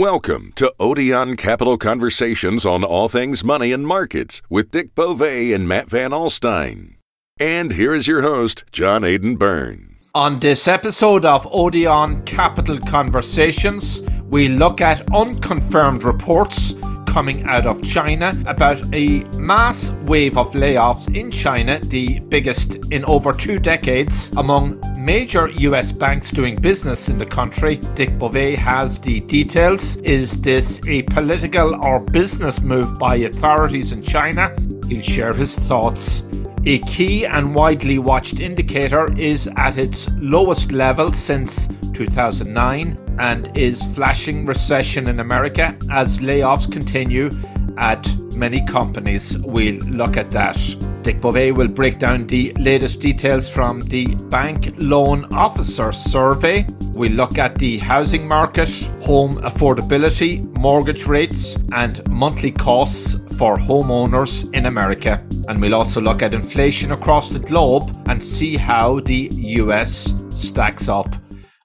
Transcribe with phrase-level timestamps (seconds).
[0.00, 5.68] Welcome to Odeon Capital Conversations on all things money and markets with Dick Bove and
[5.68, 6.94] Matt Van Alstyne.
[7.38, 9.96] And here is your host, John Aidan Byrne.
[10.14, 14.00] On this episode of Odeon Capital Conversations,
[14.30, 16.72] we look at unconfirmed reports
[17.10, 23.04] coming out of China about a mass wave of layoffs in China, the biggest in
[23.06, 27.76] over two decades, among major US banks doing business in the country.
[27.96, 29.96] Dick Bove has the details.
[29.96, 34.54] Is this a political or business move by authorities in China?
[34.88, 36.22] He'll share his thoughts.
[36.64, 43.82] A key and widely watched indicator is at its lowest level since 2009 and is
[43.94, 47.30] flashing recession in America as layoffs continue
[47.76, 48.02] at
[48.34, 49.38] many companies.
[49.46, 50.56] We'll look at that.
[51.02, 56.66] Dick Bove will break down the latest details from the Bank Loan Officer Survey.
[56.92, 58.68] We'll look at the housing market,
[59.02, 65.22] home affordability, mortgage rates, and monthly costs for homeowners in America.
[65.48, 70.88] And we'll also look at inflation across the globe and see how the US stacks
[70.88, 71.14] up.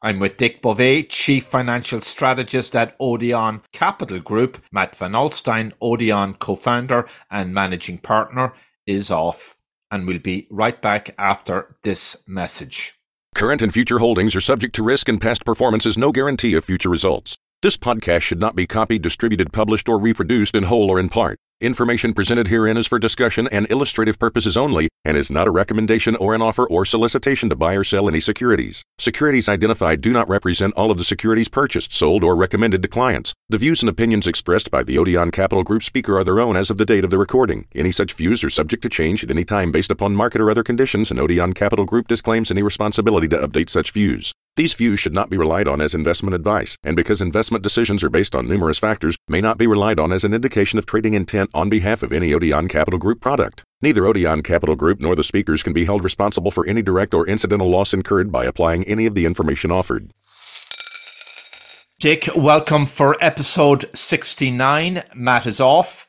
[0.05, 4.63] I'm with Dick Bove, Chief Financial Strategist at Odeon Capital Group.
[4.71, 8.53] Matt Van Alstyne, Odeon co founder and managing partner,
[8.85, 9.55] is off.
[9.89, 12.93] And we'll be right back after this message.
[13.33, 16.63] Current and future holdings are subject to risk, and past performance is no guarantee of
[16.63, 17.35] future results.
[17.63, 21.39] This podcast should not be copied, distributed, published, or reproduced in whole or in part.
[21.61, 26.13] Information presented herein is for discussion and illustrative purposes only and is not a recommendation
[26.17, 28.83] or an offer or solicitation to buy or sell any securities.
[28.99, 33.33] Securities identified do not represent all of the securities purchased, sold, or recommended to clients.
[33.47, 36.69] The views and opinions expressed by the Odeon Capital Group speaker are their own as
[36.69, 37.67] of the date of the recording.
[37.73, 40.63] Any such views are subject to change at any time based upon market or other
[40.63, 44.33] conditions, and Odeon Capital Group disclaims any responsibility to update such views.
[44.57, 48.09] These views should not be relied on as investment advice, and because investment decisions are
[48.09, 51.49] based on numerous factors, may not be relied on as an indication of trading intent
[51.53, 53.63] on behalf of any Odeon Capital Group product.
[53.81, 57.27] Neither Odeon Capital Group nor the speakers can be held responsible for any direct or
[57.27, 60.11] incidental loss incurred by applying any of the information offered.
[61.99, 65.03] Dick, welcome for episode 69.
[65.13, 66.07] Matt is off.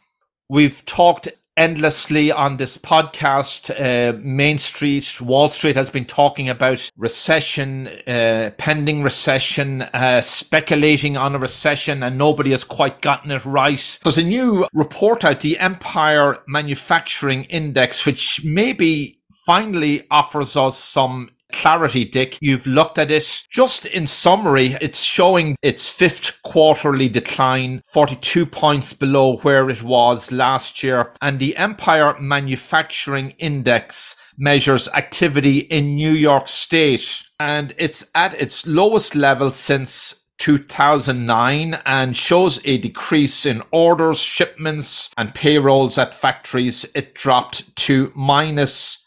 [0.48, 3.71] We've talked endlessly on this podcast.
[3.71, 11.16] Uh, Main Street, Wall Street has been talking about recession, uh, pending recession, uh, speculating
[11.16, 13.99] on a recession, and nobody has quite gotten it right.
[14.03, 21.31] There's a new report out, the Empire Manufacturing Index, which maybe finally offers us some
[21.56, 22.39] clarity, Dick.
[22.41, 23.43] You've looked at it.
[23.50, 30.31] Just in summary, it's showing its fifth quarterly decline, 42 points below where it was
[30.31, 31.12] last year.
[31.22, 37.22] And the Empire Manufacturing Index measures activity in New York State.
[37.41, 45.11] And it's at its lowest level since 2009 and shows a decrease in orders, shipments,
[45.16, 46.84] and payrolls at factories.
[46.95, 49.06] It dropped to minus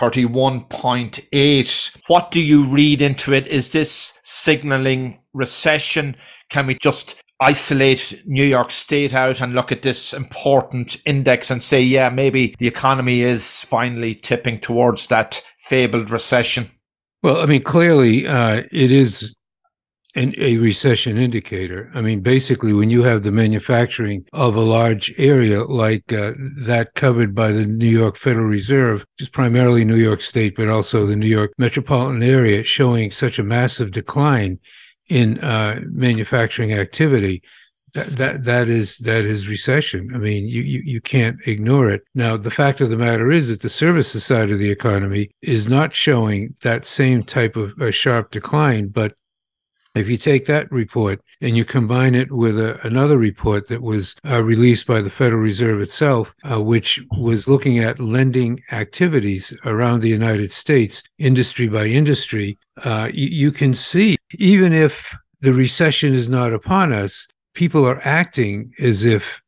[0.00, 1.96] 31.8.
[2.08, 3.46] What do you read into it?
[3.46, 6.16] Is this signaling recession?
[6.50, 11.62] Can we just isolate New York State out and look at this important index and
[11.62, 16.70] say, yeah, maybe the economy is finally tipping towards that fabled recession?
[17.22, 19.34] Well, I mean, clearly uh, it is
[20.14, 21.90] an, a recession indicator.
[21.94, 26.32] I mean, basically, when you have the manufacturing of a large area like uh,
[26.62, 30.68] that covered by the New York Federal Reserve, which is primarily New York State, but
[30.68, 34.58] also the New York metropolitan area, showing such a massive decline
[35.08, 37.42] in uh, manufacturing activity.
[37.94, 40.10] That, that that is that is recession.
[40.12, 42.02] I mean, you, you you can't ignore it.
[42.12, 45.68] Now, the fact of the matter is that the services side of the economy is
[45.68, 49.14] not showing that same type of a sharp decline, but
[49.94, 54.16] if you take that report and you combine it with a, another report that was
[54.28, 60.00] uh, released by the Federal Reserve itself, uh, which was looking at lending activities around
[60.00, 66.14] the United States, industry by industry, uh, you, you can see even if the recession
[66.14, 69.40] is not upon us, people are acting as if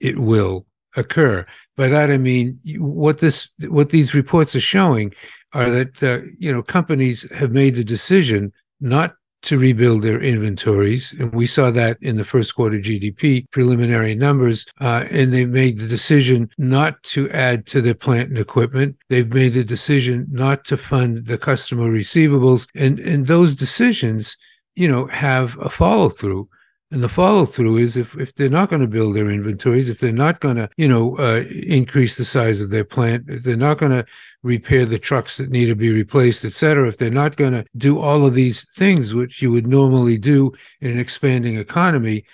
[0.00, 1.44] it will occur.
[1.76, 5.14] By that I mean what this what these reports are showing
[5.52, 11.14] are that uh, you know companies have made the decision not to rebuild their inventories.
[11.18, 14.66] And we saw that in the first quarter GDP preliminary numbers.
[14.80, 18.96] Uh, and they've made the decision not to add to their plant and equipment.
[19.08, 22.66] They've made the decision not to fund the customer receivables.
[22.74, 24.36] And, and those decisions,
[24.74, 26.48] you know, have a follow through.
[26.90, 30.00] And the follow through is if, if they're not going to build their inventories, if
[30.00, 33.56] they're not going to, you know, uh, increase the size of their plant, if they're
[33.56, 34.06] not going to
[34.42, 37.64] repair the trucks that need to be replaced, et cetera, if they're not going to
[37.76, 40.50] do all of these things, which you would normally do
[40.80, 42.24] in an expanding economy,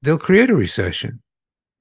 [0.00, 1.20] they'll create a recession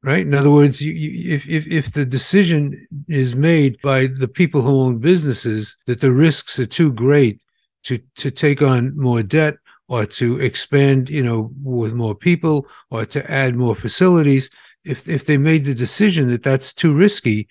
[0.01, 0.25] right?
[0.25, 4.62] In other words, you, you, if, if if the decision is made by the people
[4.62, 7.42] who own businesses that the risks are too great
[7.83, 9.56] to to take on more debt
[9.89, 14.50] or to expand, you know, with more people or to add more facilities,
[14.86, 17.50] if if they made the decision that that's too risky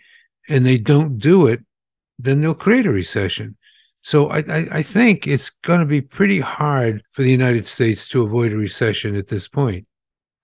[0.48, 1.60] and they don't do it,
[2.18, 3.56] then they'll create a recession.
[4.00, 8.08] So I, I, I think it's going to be pretty hard for the United States
[8.08, 9.86] to avoid a recession at this point.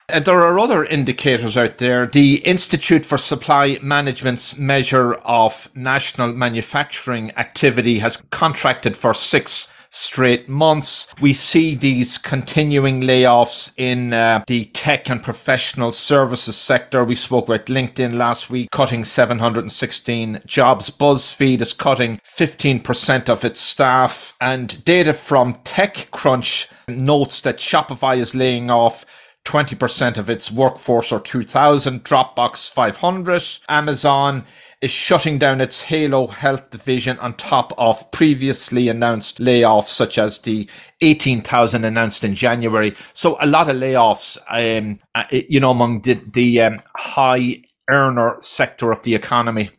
[0.09, 2.07] And there are other indicators out there.
[2.07, 10.49] The Institute for Supply Management's measure of national manufacturing activity has contracted for six straight
[10.49, 11.07] months.
[11.21, 17.05] We see these continuing layoffs in uh, the tech and professional services sector.
[17.05, 20.91] We spoke about LinkedIn last week, cutting 716 jobs.
[20.91, 24.37] BuzzFeed is cutting 15% of its staff.
[24.41, 29.07] And data from TechCrunch notes that Shopify is laying off
[29.45, 33.43] 20% of its workforce or 2000, Dropbox 500.
[33.69, 34.45] Amazon
[34.85, 40.41] is shutting down its Halo Health division on top of previously announced layoffs, such as
[40.41, 40.69] the
[41.01, 42.95] 18,000 announced in January.
[43.15, 48.37] So a lot of layoffs, um, uh, you know, among the, the um, high earner
[48.41, 49.71] sector of the economy.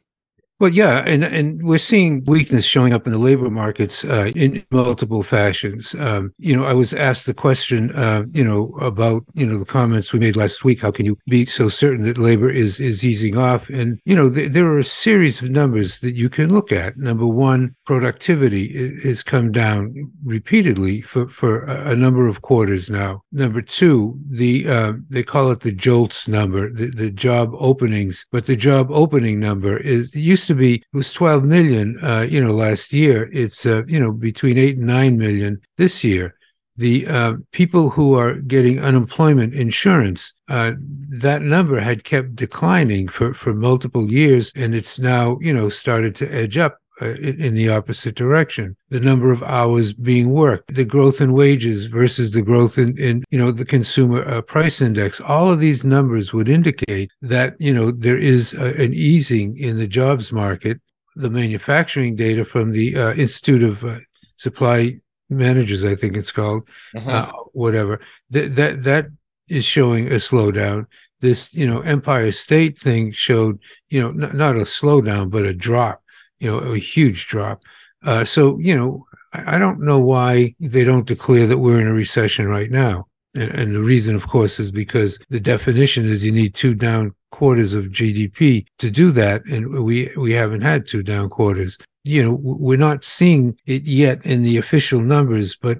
[0.57, 4.63] Well, yeah, and and we're seeing weakness showing up in the labor markets uh, in
[4.71, 5.93] multiple fashions.
[5.95, 9.65] Um, you know, I was asked the question, uh, you know, about you know the
[9.65, 10.81] comments we made last week.
[10.81, 13.69] How can you be so certain that labor is is easing off?
[13.69, 16.95] And you know, th- there are a series of numbers that you can look at.
[16.95, 23.23] Number one, productivity has come down repeatedly for for a number of quarters now.
[23.33, 28.45] Number two, the uh, they call it the JOLTS number, the, the job openings, but
[28.45, 32.43] the job opening number is used used to be it was 12 million uh, you
[32.43, 33.29] know last year.
[33.33, 36.35] It's uh, you know between 8 and 9 million this year.
[36.77, 40.73] The uh, people who are getting unemployment insurance uh,
[41.21, 46.15] that number had kept declining for for multiple years and it's now you know started
[46.15, 48.75] to edge up in the opposite direction.
[48.89, 53.23] The number of hours being worked, the growth in wages versus the growth in, in
[53.29, 55.19] you know, the consumer uh, price index.
[55.19, 59.77] All of these numbers would indicate that, you know, there is a, an easing in
[59.77, 60.79] the jobs market.
[61.17, 63.99] The manufacturing data from the uh, Institute of uh,
[64.37, 64.99] Supply
[65.29, 67.31] Managers, I think it's called, uh-huh.
[67.53, 68.01] whatever,
[68.31, 69.07] that, that, that
[69.47, 70.87] is showing a slowdown
[71.21, 73.59] this you know empire state thing showed
[73.89, 76.03] you know n- not a slowdown but a drop
[76.39, 77.63] you know, a huge drop.
[78.03, 81.87] Uh, so, you know, I, I, don't know why they don't declare that we're in
[81.87, 83.07] a recession right now.
[83.33, 87.15] And, and, the reason, of course, is because the definition is you need two down
[87.31, 89.45] quarters of GDP to do that.
[89.45, 91.77] And we, we haven't had two down quarters.
[92.03, 95.79] You know, we're not seeing it yet in the official numbers, but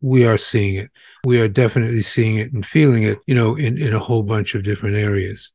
[0.00, 0.90] we are seeing it.
[1.24, 4.54] We are definitely seeing it and feeling it, you know, in, in a whole bunch
[4.54, 5.52] of different areas.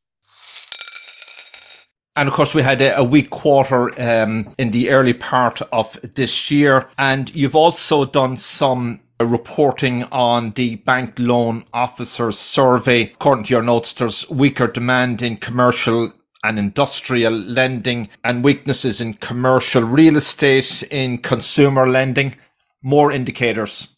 [2.18, 6.50] And of course, we had a, weak quarter um, in the early part of this
[6.50, 6.88] year.
[6.98, 13.02] And you've also done some reporting on the bank loan officers survey.
[13.02, 16.12] According to your notes, there's weaker demand in commercial
[16.42, 22.34] and industrial lending and weaknesses in commercial real estate, in consumer lending.
[22.82, 23.96] More indicators.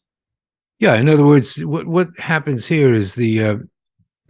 [0.79, 3.57] Yeah, in other words, what what happens here is the uh,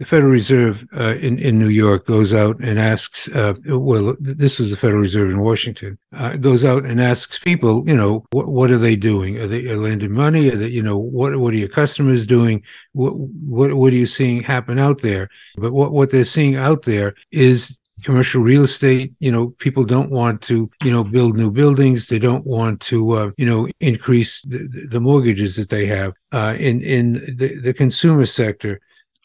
[0.01, 3.27] the Federal Reserve uh, in in New York goes out and asks.
[3.27, 5.99] Uh, well, this was the Federal Reserve in Washington.
[6.11, 9.37] Uh, goes out and asks people, you know, what what are they doing?
[9.37, 10.49] Are they lending money?
[10.49, 12.63] Are they, you know, what what are your customers doing?
[12.93, 15.29] What what what are you seeing happen out there?
[15.55, 20.09] But what what they're seeing out there is commercial real estate you know people don't
[20.09, 24.41] want to you know build new buildings they don't want to uh, you know increase
[24.47, 28.81] the, the mortgages that they have uh, in in the, the consumer sector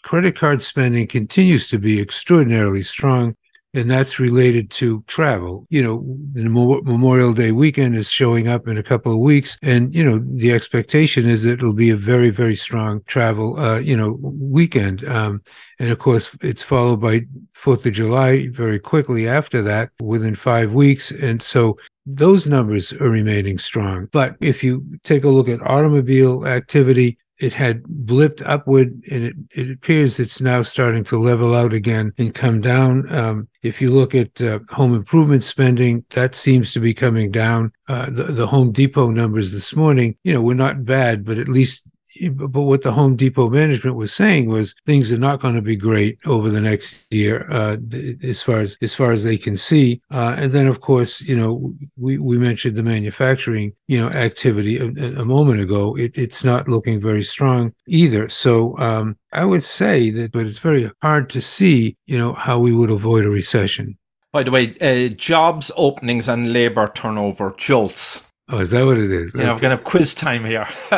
[0.06, 3.34] credit card spending continues to be extraordinarily strong,
[3.74, 5.66] and that's related to travel.
[5.68, 9.92] You know, the Memorial Day weekend is showing up in a couple of weeks, and
[9.92, 13.96] you know the expectation is that it'll be a very, very strong travel, uh, you
[13.96, 15.04] know, weekend.
[15.08, 15.42] Um,
[15.80, 17.22] and of course, it's followed by
[17.54, 23.10] Fourth of July very quickly after that, within five weeks, and so those numbers are
[23.10, 24.08] remaining strong.
[24.12, 29.34] But if you take a look at automobile activity, it had blipped upward and it,
[29.50, 33.12] it appears it's now starting to level out again and come down.
[33.14, 37.72] Um, if you look at uh, home improvement spending, that seems to be coming down.
[37.88, 41.48] Uh, the, the Home Depot numbers this morning, you know, were not bad, but at
[41.48, 41.84] least
[42.32, 45.76] but what the Home Depot management was saying was things are not going to be
[45.76, 47.76] great over the next year, uh,
[48.22, 50.00] as far as as far as they can see.
[50.10, 54.78] Uh, and then, of course, you know, we we mentioned the manufacturing, you know, activity
[54.78, 54.86] a,
[55.20, 55.96] a moment ago.
[55.96, 58.28] It, it's not looking very strong either.
[58.28, 62.58] So um, I would say that, but it's very hard to see, you know, how
[62.58, 63.98] we would avoid a recession.
[64.32, 69.10] By the way, uh, jobs openings and labor turnover jolts Oh, is that what it
[69.10, 69.34] is?
[69.34, 69.52] Yeah, okay.
[69.54, 70.68] we're going to have quiz time here.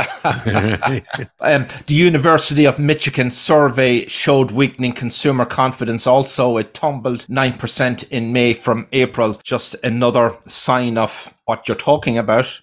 [1.41, 6.07] um, the University of Michigan survey showed weakening consumer confidence.
[6.07, 9.41] Also, it tumbled 9% in May from April.
[9.43, 12.61] Just another sign of what you're talking about.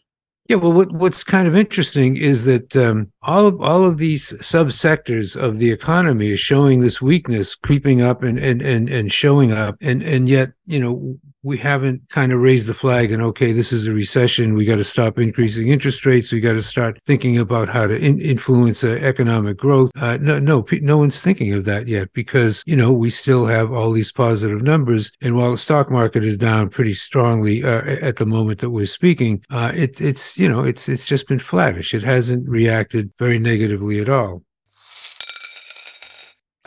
[0.47, 4.33] Yeah, well, what, what's kind of interesting is that um, all of all of these
[4.33, 9.51] subsectors of the economy is showing this weakness creeping up and and and, and showing
[9.51, 13.51] up, and and yet you know we haven't kind of raised the flag and okay,
[13.51, 14.55] this is a recession.
[14.55, 16.31] We got to stop increasing interest rates.
[16.31, 19.91] We got to start thinking about how to in- influence uh, economic growth.
[19.95, 23.71] Uh, no, no, no one's thinking of that yet because you know we still have
[23.71, 25.11] all these positive numbers.
[25.21, 28.87] And while the stock market is down pretty strongly uh, at the moment that we're
[28.87, 31.93] speaking, uh, it, it's you know it's it's just been flattish.
[31.93, 34.43] It hasn't reacted very negatively at all.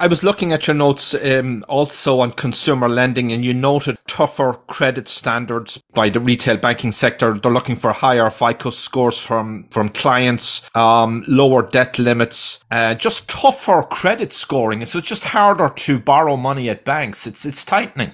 [0.00, 4.52] I was looking at your notes um, also on consumer lending, and you noted tougher
[4.68, 7.36] credit standards by the retail banking sector.
[7.36, 13.28] They're looking for higher FICO scores from from clients, um, lower debt limits, uh, just
[13.28, 14.86] tougher credit scoring.
[14.86, 17.26] So it's just harder to borrow money at banks.
[17.26, 18.12] It's it's tightening.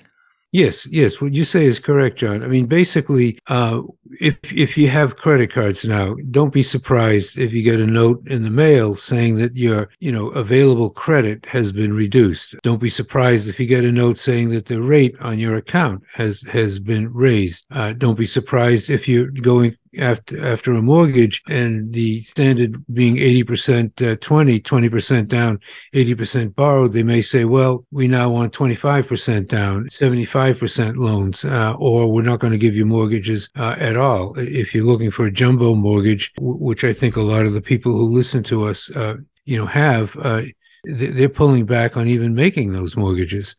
[0.54, 1.20] Yes, yes.
[1.20, 2.44] What you say is correct, John.
[2.44, 3.82] I mean, basically, uh,
[4.20, 8.24] if if you have credit cards now, don't be surprised if you get a note
[8.28, 12.54] in the mail saying that your you know available credit has been reduced.
[12.62, 16.04] Don't be surprised if you get a note saying that the rate on your account
[16.12, 17.66] has has been raised.
[17.72, 23.16] Uh, don't be surprised if you're going after after a mortgage and the standard being
[23.16, 25.60] 80% uh, 20 20% down
[25.94, 32.10] 80% borrowed they may say well we now want 25% down 75% loans uh, or
[32.10, 34.34] we're not going to give you mortgages uh, at all.
[34.38, 37.60] If you're looking for a jumbo mortgage w- which i think a lot of the
[37.60, 40.42] people who listen to us uh, you know have uh,
[40.84, 43.56] they're pulling back on even making those mortgages.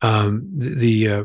[0.00, 1.24] Um, the, the uh,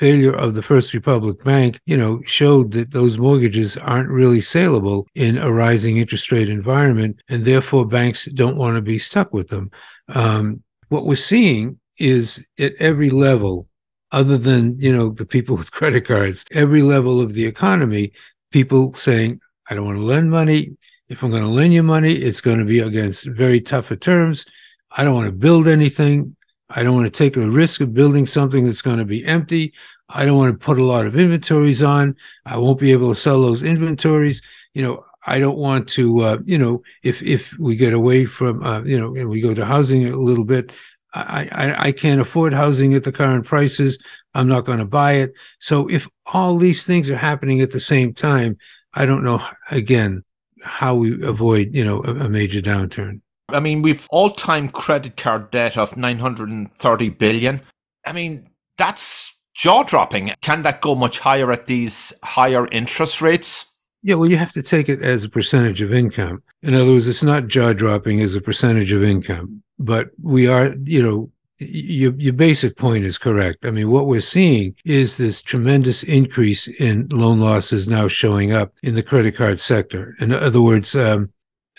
[0.00, 5.06] failure of the First Republic Bank, you know, showed that those mortgages aren't really saleable
[5.14, 9.48] in a rising interest rate environment, and therefore banks don't want to be stuck with
[9.48, 9.70] them.
[10.08, 13.68] Um, what we're seeing is at every level,
[14.10, 18.12] other than you know the people with credit cards, every level of the economy,
[18.50, 20.78] people saying, "I don't want to lend money.
[21.10, 24.46] If I'm going to lend you money, it's going to be against very tougher terms.
[24.90, 26.36] I don't want to build anything.
[26.70, 29.74] I don't want to take a risk of building something that's going to be empty.
[30.08, 32.16] I don't want to put a lot of inventories on.
[32.46, 34.42] I won't be able to sell those inventories.
[34.74, 38.62] You know, I don't want to, uh, you know, if if we get away from,
[38.64, 40.72] uh, you know, and we go to housing a little bit,
[41.12, 43.98] I, I I can't afford housing at the current prices.
[44.34, 45.32] I'm not going to buy it.
[45.58, 48.58] So if all these things are happening at the same time,
[48.94, 50.24] I don't know again
[50.62, 53.20] how we avoid, you know, a, a major downturn.
[53.54, 57.60] I mean, we've all time credit card debt of 930 billion.
[58.06, 60.32] I mean, that's jaw dropping.
[60.40, 63.66] Can that go much higher at these higher interest rates?
[64.02, 66.42] Yeah, well, you have to take it as a percentage of income.
[66.62, 70.74] In other words, it's not jaw dropping as a percentage of income, but we are,
[70.84, 73.66] you know, your, your basic point is correct.
[73.66, 78.72] I mean, what we're seeing is this tremendous increase in loan losses now showing up
[78.82, 80.16] in the credit card sector.
[80.20, 81.30] In other words, um,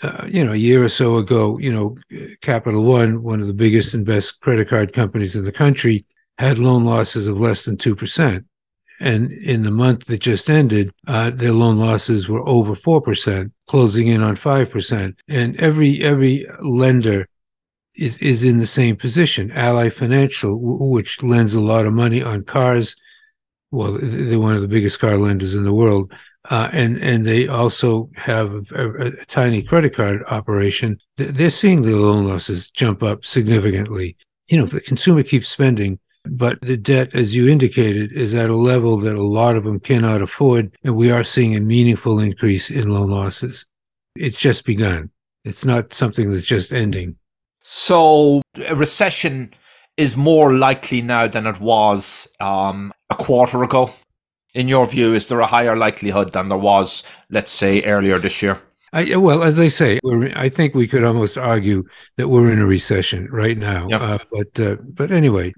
[0.02, 1.96] uh, you know, a year or so ago, you know,
[2.40, 6.04] Capital One, one of the biggest and best credit card companies in the country,
[6.38, 8.44] had loan losses of less than 2%.
[9.00, 14.08] And in the month that just ended, uh, their loan losses were over 4%, closing
[14.08, 15.14] in on 5%.
[15.28, 17.28] And every, every lender
[17.94, 19.50] is, is in the same position.
[19.52, 22.96] Ally Financial, which lends a lot of money on cars,
[23.72, 26.12] well, they're one of the biggest car lenders in the world.
[26.50, 30.98] Uh, and and they also have a, a, tiny credit card operation.
[31.16, 34.16] They're seeing the loan losses jump up significantly.
[34.48, 38.56] You know, the consumer keeps spending, but the debt, as you indicated, is at a
[38.56, 42.70] level that a lot of them cannot afford, and we are seeing a meaningful increase
[42.70, 43.64] in loan losses.
[44.16, 45.10] It's just begun.
[45.44, 47.16] It's not something that's just ending.
[47.62, 49.54] So a recession
[49.96, 53.90] is more likely now than it was um, a quarter ago
[54.54, 58.42] in your view, is there a higher likelihood than there was, let's say, earlier this
[58.42, 58.60] year?
[58.94, 59.98] I, well, as I say,
[60.36, 61.84] I think we could almost argue
[62.18, 63.88] that we're in a recession right now.
[63.88, 64.00] Yep.
[64.02, 65.54] Uh, but uh, but anyway,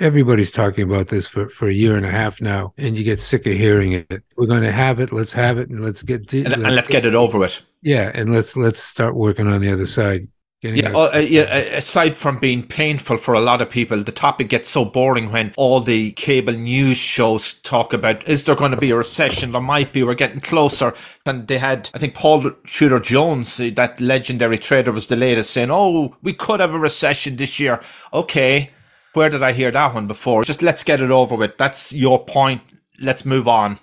[0.00, 3.20] everybody's talking about this for, for a year and a half now, and you get
[3.20, 4.24] sick of hearing it.
[4.36, 5.12] We're going to have it.
[5.12, 7.62] Let's have it, and let's get and, let's, and let's get it over with.
[7.82, 10.26] Yeah, and let's let's start working on the other side.
[10.62, 14.70] Yeah, uh, yeah, aside from being painful for a lot of people, the topic gets
[14.70, 18.90] so boring when all the cable news shows talk about is there going to be
[18.90, 19.52] a recession?
[19.52, 20.02] There might be.
[20.02, 20.94] We're getting closer.
[21.26, 25.50] And they had, I think, Paul Tudor Jones, uh, that legendary trader, was the latest
[25.50, 27.80] saying, "Oh, we could have a recession this year."
[28.14, 28.70] Okay,
[29.12, 30.44] where did I hear that one before?
[30.44, 31.58] Just let's get it over with.
[31.58, 32.62] That's your point.
[32.98, 33.78] Let's move on.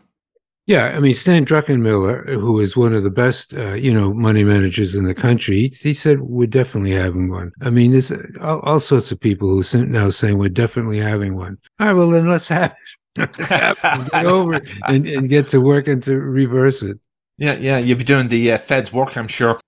[0.65, 4.46] Yeah, I mean Stan Druckenmiller, who is one of the best, uh, you know, money
[4.46, 7.51] managers in the country, he, he, said we're definitely having one.
[7.62, 11.36] I mean, there's all, all, sorts of people who are now saying we're definitely having
[11.36, 11.58] one.
[11.79, 12.74] All right, well then let's have
[13.15, 13.34] it.
[14.12, 16.98] get over and, and get to work and to reverse it.
[17.38, 19.60] Yeah, yeah, you'll be doing the uh, Fed's work, I'm sure.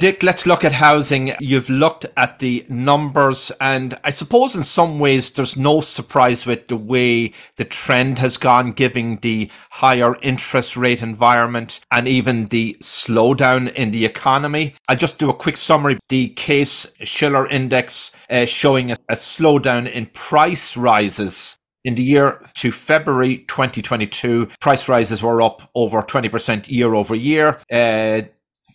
[0.00, 1.34] Dick, let's look at housing.
[1.40, 6.68] You've looked at the numbers, and I suppose in some ways there's no surprise with
[6.68, 12.78] the way the trend has gone, given the higher interest rate environment and even the
[12.80, 14.72] slowdown in the economy.
[14.88, 15.98] I'll just do a quick summary.
[16.08, 22.42] The Case Shiller Index uh, showing a, a slowdown in price rises in the year
[22.54, 27.58] to February 2022, price rises were up over 20% year over year.
[27.72, 28.22] Uh,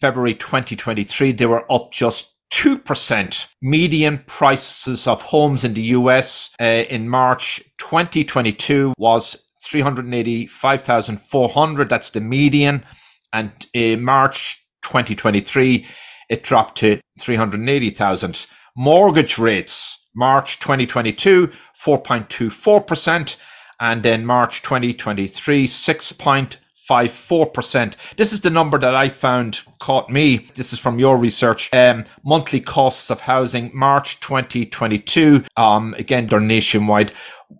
[0.05, 3.47] February 2023, they were up just 2%.
[3.63, 11.89] Median prices of homes in the US uh, in March 2022 was 385,400.
[11.89, 12.85] That's the median.
[13.33, 15.87] And in March 2023,
[16.29, 18.45] it dropped to 380,000.
[18.77, 21.47] Mortgage rates, March 2022,
[21.83, 23.37] 4.24%.
[23.79, 26.13] And then March 2023, 6.
[26.89, 27.95] 54%.
[28.17, 30.47] This is the number that I found caught me.
[30.55, 31.73] This is from your research.
[31.73, 35.43] Um, monthly costs of housing, March 2022.
[35.57, 37.11] Um, again, they're nationwide.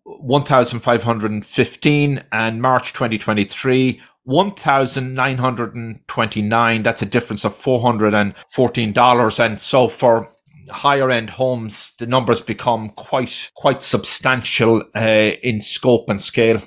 [0.04, 4.00] 1,515 and March 2023.
[4.26, 6.84] 1,929.
[6.84, 9.40] That's a difference of $414.
[9.40, 10.32] And so for
[10.70, 16.60] higher end homes, the numbers become quite, quite substantial, uh, in scope and scale.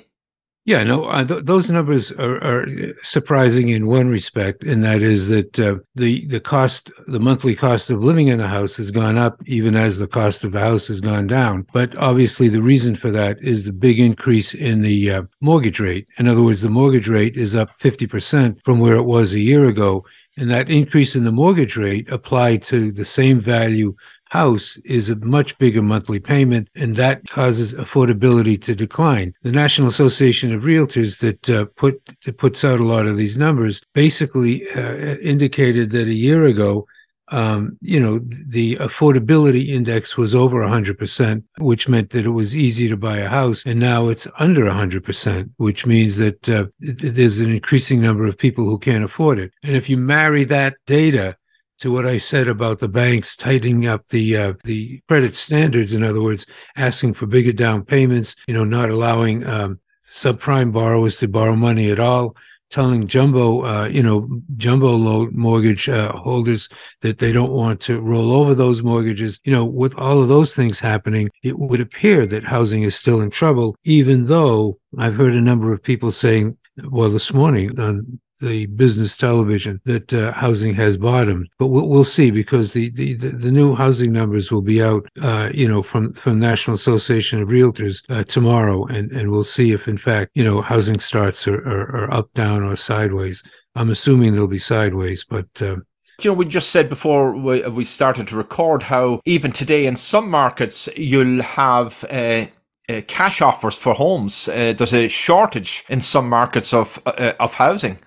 [0.69, 2.67] Yeah, no, uh, th- those numbers are, are,
[3.01, 7.89] surprising in one respect, and that is that uh, the the cost, the monthly cost
[7.89, 10.85] of living in a house has gone up, even as the cost of the house
[10.85, 11.65] has gone down.
[11.73, 16.07] But obviously, the reason for that is the big increase in the uh, mortgage rate.
[16.19, 19.39] In other words, the mortgage rate is up fifty percent from where it was a
[19.39, 20.05] year ago,
[20.37, 23.95] and that increase in the mortgage rate applied to the same value
[24.29, 29.33] house is a much bigger monthly payment, and that causes affordability to decline.
[29.43, 33.37] The National Association of Realtors that uh, put that puts out a lot of these
[33.37, 36.87] numbers basically uh, indicated that a year ago.
[37.31, 42.89] Um, you know, the affordability index was over 100%, which meant that it was easy
[42.89, 43.63] to buy a house.
[43.67, 48.65] And now it's under 100%, which means that uh, there's an increasing number of people
[48.65, 49.51] who can't afford it.
[49.61, 51.37] And if you marry that data
[51.79, 55.93] to what I said about the banks tightening up the uh, the credit standards.
[55.93, 58.35] In other words, asking for bigger down payments.
[58.47, 62.35] You know, not allowing um, subprime borrowers to borrow money at all.
[62.69, 66.69] Telling jumbo, uh, you know, jumbo loan mortgage uh, holders
[67.01, 69.39] that they don't want to roll over those mortgages.
[69.43, 73.21] You know, with all of those things happening, it would appear that housing is still
[73.21, 73.75] in trouble.
[73.85, 79.17] Even though I've heard a number of people saying, well, this morning on the business
[79.17, 83.75] television that uh, housing has bottomed, but we'll, we'll see because the, the, the new
[83.75, 88.23] housing numbers will be out, uh, you know, from from National Association of Realtors uh,
[88.23, 92.13] tomorrow, and and we'll see if in fact you know housing starts are, are, are
[92.13, 93.43] up, down, or sideways.
[93.75, 95.47] I'm assuming they'll be sideways, but.
[95.61, 95.77] Uh,
[96.21, 100.29] you know, we just said before we, started to record how even today in some
[100.29, 102.47] markets you'll have uh,
[102.89, 104.49] uh, cash offers for homes.
[104.49, 107.99] Uh, there's a shortage in some markets of uh, of housing.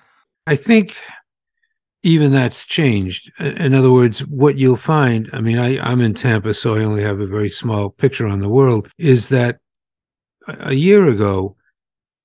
[0.46, 0.96] I think
[2.02, 3.30] even that's changed.
[3.38, 7.02] In other words, what you'll find, I mean, I, I'm in Tampa, so I only
[7.02, 9.58] have a very small picture on the world, is that
[10.48, 11.56] a year ago,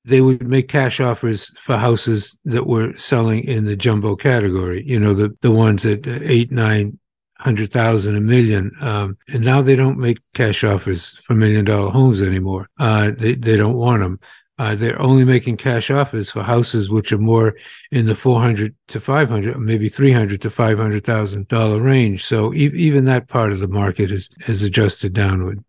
[0.03, 4.99] they would make cash offers for houses that were selling in the jumbo category, you
[4.99, 6.97] know, the, the ones at eight, nine
[7.39, 8.71] hundred thousand, a million.
[8.81, 12.67] Um, and now they don't make cash offers for million dollar homes anymore.
[12.79, 14.19] Uh, they, they don't want them.
[14.59, 17.55] Uh, they're only making cash offers for houses which are more
[17.91, 22.25] in the 400 to 500, maybe 300 to 500,000 dollar range.
[22.25, 25.63] So e- even that part of the market is, is adjusted downward.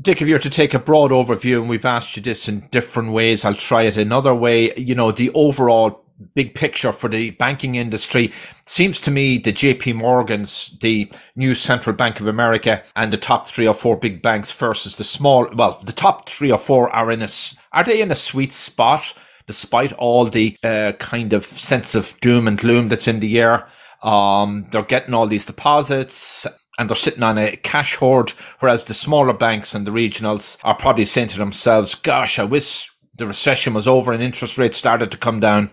[0.00, 3.12] Dick, if you're to take a broad overview, and we've asked you this in different
[3.12, 4.72] ways, I'll try it another way.
[4.76, 6.04] You know, the overall
[6.34, 8.32] big picture for the banking industry
[8.66, 13.48] seems to me the JP Morgans, the new Central Bank of America, and the top
[13.48, 15.48] three or four big banks versus the small.
[15.54, 17.28] Well, the top three or four are in a
[17.72, 19.14] are they in a sweet spot
[19.46, 23.66] despite all the uh, kind of sense of doom and gloom that's in the air.
[24.02, 26.46] Um, they're getting all these deposits
[26.78, 30.76] and they're sitting on a cash hoard, whereas the smaller banks and the regionals are
[30.76, 35.10] probably saying to themselves, "Gosh, I wish the recession was over and interest rates started
[35.10, 35.70] to come down."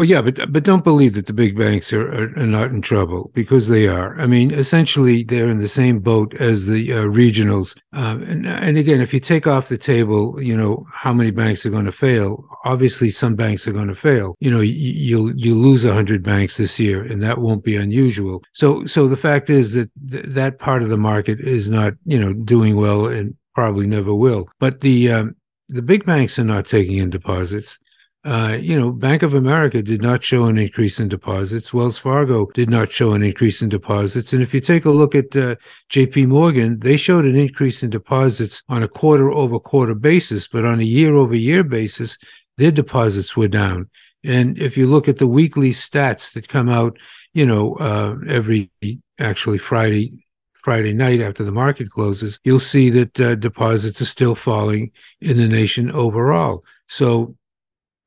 [0.00, 2.80] Well, yeah, but but don't believe that the big banks are, are, are, not in
[2.80, 4.18] trouble because they are.
[4.18, 7.76] I mean, essentially, they're in the same boat as the uh, regionals.
[7.92, 11.66] Um, and and again, if you take off the table, you know how many banks
[11.66, 12.42] are going to fail.
[12.64, 14.36] Obviously, some banks are going to fail.
[14.40, 18.42] You know, you, you'll you lose hundred banks this year, and that won't be unusual.
[18.54, 22.18] So so the fact is that th- that part of the market is not you
[22.18, 24.48] know doing well and probably never will.
[24.60, 25.36] But the um,
[25.68, 27.78] the big banks are not taking in deposits.
[28.22, 31.72] Uh, you know, Bank of America did not show an increase in deposits.
[31.72, 34.34] Wells Fargo did not show an increase in deposits.
[34.34, 35.54] And if you take a look at uh,
[35.90, 40.66] JP Morgan, they showed an increase in deposits on a quarter over quarter basis, but
[40.66, 42.18] on a year over year basis,
[42.58, 43.88] their deposits were down.
[44.22, 46.98] And if you look at the weekly stats that come out,
[47.32, 48.70] you know, uh, every
[49.18, 54.34] actually Friday, Friday night after the market closes, you'll see that uh, deposits are still
[54.34, 54.90] falling
[55.22, 56.62] in the nation overall.
[56.86, 57.36] So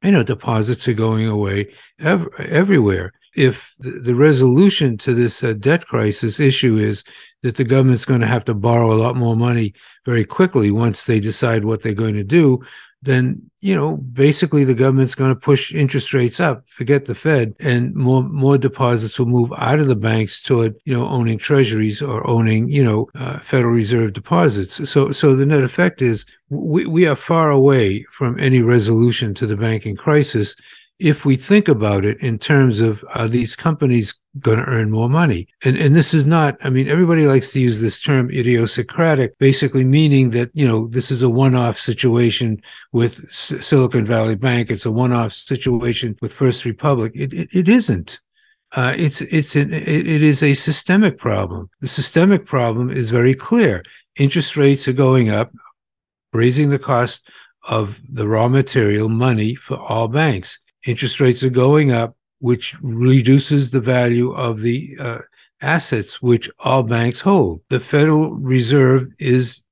[0.04, 3.14] you know, deposits are going away ev- everywhere.
[3.36, 7.04] If the resolution to this uh, debt crisis issue is
[7.42, 9.74] that the government's going to have to borrow a lot more money
[10.06, 12.64] very quickly once they decide what they're going to do,
[13.04, 16.68] then you know basically the government's going to push interest rates up.
[16.70, 17.54] Forget the fed.
[17.60, 22.02] And more more deposits will move out of the banks toward you know owning treasuries
[22.02, 24.90] or owning you know uh, federal reserve deposits.
[24.90, 29.48] So so the net effect is we, we are far away from any resolution to
[29.48, 30.56] the banking crisis
[31.04, 35.10] if we think about it in terms of are these companies going to earn more
[35.10, 35.50] money?
[35.64, 36.56] And and this is not.
[36.64, 41.12] I mean, everybody likes to use this term idiosyncratic, basically meaning that you know this
[41.12, 42.62] is a one-off situation
[42.94, 44.72] with S- Silicon Valley Bank.
[44.72, 47.12] It's a one-off situation with First Republic.
[47.16, 48.22] It it, it isn't.
[48.72, 51.70] Uh, it's it's an, it, it is a systemic problem.
[51.82, 53.84] The systemic problem is very clear.
[54.16, 55.52] Interest rates are going up,
[56.32, 57.28] raising the cost
[57.68, 63.72] of the raw material money for all banks interest rates are going up, which reduces
[63.72, 65.20] the value of the uh,
[65.62, 67.62] assets which all banks hold.
[67.70, 69.64] The Federal Reserve is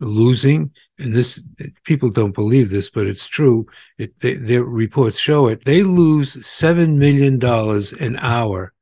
[0.00, 1.40] losing, and this
[1.84, 3.66] people don't believe this, but it's true.
[3.98, 5.64] It, they, their reports show it.
[5.64, 8.72] They lose seven million dollars an hour,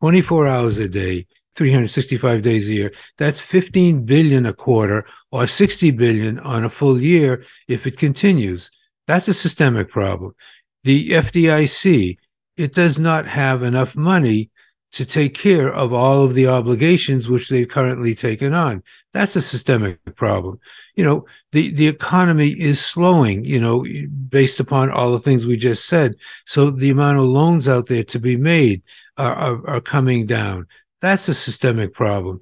[0.00, 1.26] twenty four hours a day.
[1.54, 7.02] 365 days a year that's 15 billion a quarter or 60 billion on a full
[7.02, 8.70] year if it continues
[9.08, 10.36] that's a systemic problem
[10.88, 12.16] the FDIC,
[12.56, 14.48] it does not have enough money
[14.92, 18.82] to take care of all of the obligations which they've currently taken on.
[19.12, 20.58] That's a systemic problem.
[20.96, 23.84] You know, the, the economy is slowing, you know,
[24.30, 26.14] based upon all the things we just said.
[26.46, 28.82] So the amount of loans out there to be made
[29.18, 30.68] are, are, are coming down.
[31.02, 32.40] That's a systemic problem.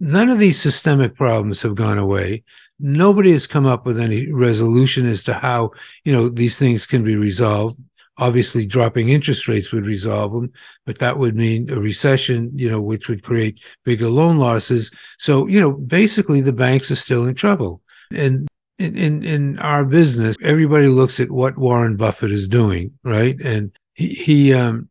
[0.00, 2.42] None of these systemic problems have gone away
[2.78, 5.70] nobody has come up with any resolution as to how
[6.04, 7.78] you know these things can be resolved.
[8.18, 10.52] Obviously dropping interest rates would resolve them
[10.86, 14.90] but that would mean a recession you know which would create bigger loan losses.
[15.18, 17.82] So you know basically the banks are still in trouble.
[18.10, 23.38] And in, in in our business everybody looks at what warren buffett is doing right?
[23.40, 24.88] And he, he um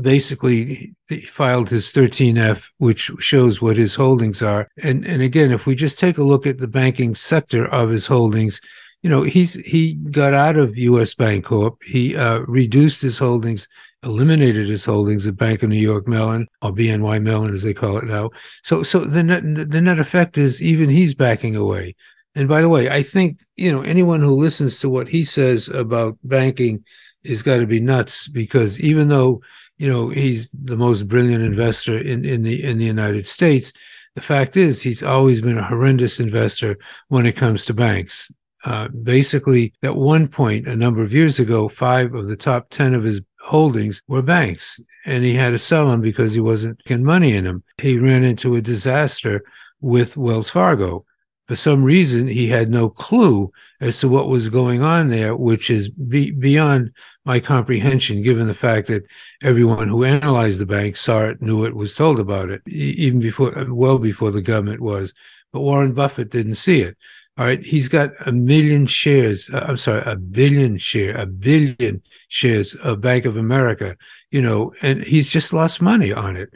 [0.00, 0.94] basically
[1.28, 4.68] filed his 13F, which shows what his holdings are.
[4.82, 8.06] And and again, if we just take a look at the banking sector of his
[8.06, 8.60] holdings,
[9.02, 11.14] you know, he's he got out of U.S.
[11.14, 11.76] Bancorp.
[11.84, 13.68] He uh, reduced his holdings,
[14.02, 17.98] eliminated his holdings at Bank of New York Mellon or BNY Mellon, as they call
[17.98, 18.30] it now.
[18.62, 21.94] So so the net the net effect is even he's backing away.
[22.34, 25.68] And by the way, I think you know anyone who listens to what he says
[25.68, 26.84] about banking
[27.22, 29.42] is got to be nuts because even though
[29.76, 33.72] you know he's the most brilliant investor in in the in the United States.
[34.14, 38.30] The fact is, he's always been a horrendous investor when it comes to banks.
[38.64, 42.94] Uh, basically, at one point, a number of years ago, five of the top 10
[42.94, 47.04] of his holdings were banks, and he had to sell them because he wasn't getting
[47.04, 47.62] money in them.
[47.78, 49.44] He ran into a disaster
[49.80, 51.04] with Wells Fargo
[51.46, 55.70] for some reason he had no clue as to what was going on there, which
[55.70, 56.92] is be, beyond
[57.24, 59.04] my comprehension, given the fact that
[59.42, 63.52] everyone who analyzed the bank saw it, knew it, was told about it, even before,
[63.68, 65.12] well before the government was.
[65.52, 66.96] But Warren Buffett didn't see it.
[67.36, 67.62] All right.
[67.62, 69.50] He's got a million shares.
[69.52, 73.96] Uh, I'm sorry, a billion share, a billion shares of Bank of America,
[74.30, 76.54] you know, and he's just lost money on it.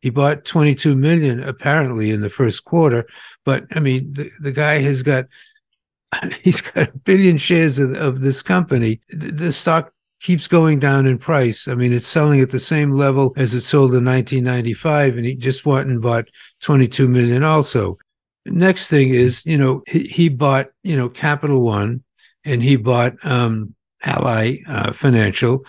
[0.00, 3.06] He bought 22 million apparently in the first quarter,
[3.44, 5.26] but I mean, the, the guy has got,
[6.42, 9.00] he's got a billion shares of, of this company.
[9.10, 11.66] The, the stock keeps going down in price.
[11.66, 15.34] I mean, it's selling at the same level as it sold in 1995, and he
[15.34, 16.28] just went and bought
[16.60, 17.98] 22 million also.
[18.46, 22.04] Next thing is, you know, he, he bought, you know, Capital One
[22.44, 25.64] and he bought um, Ally uh, Financial,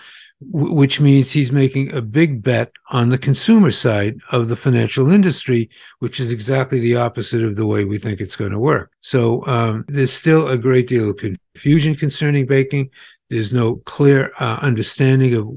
[0.50, 5.70] which means he's making a big bet on the consumer side of the financial industry,
[6.00, 8.92] which is exactly the opposite of the way we think it's going to work.
[9.02, 12.90] So um, there's still a great deal of confusion concerning banking.
[13.30, 15.48] There's no clear uh, understanding of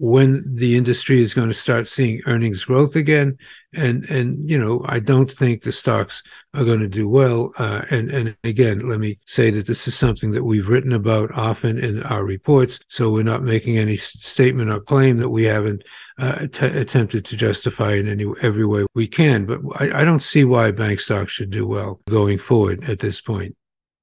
[0.00, 3.36] when the industry is going to start seeing earnings growth again.
[3.74, 6.22] And and you know, I don't think the stocks
[6.54, 7.52] are going to do well.
[7.58, 11.30] Uh, and and again, let me say that this is something that we've written about
[11.32, 12.80] often in our reports.
[12.88, 15.84] So we're not making any statement or claim that we haven't
[16.18, 19.44] uh, t- attempted to justify in any every way we can.
[19.44, 23.20] But I, I don't see why bank stocks should do well going forward at this
[23.20, 23.54] point.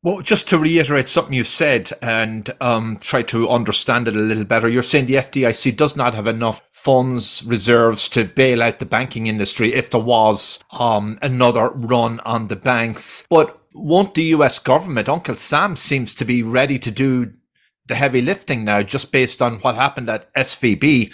[0.08, 4.46] Well, just to reiterate something you said and um, try to understand it a little
[4.46, 8.86] better, you're saying the FDIC does not have enough funds reserves to bail out the
[8.86, 13.28] banking industry if there was um, another run on the banks.
[13.30, 17.34] But won't the US government, Uncle Sam seems to be ready to do
[17.88, 21.14] the heavy lifting now, just based on what happened at SVB.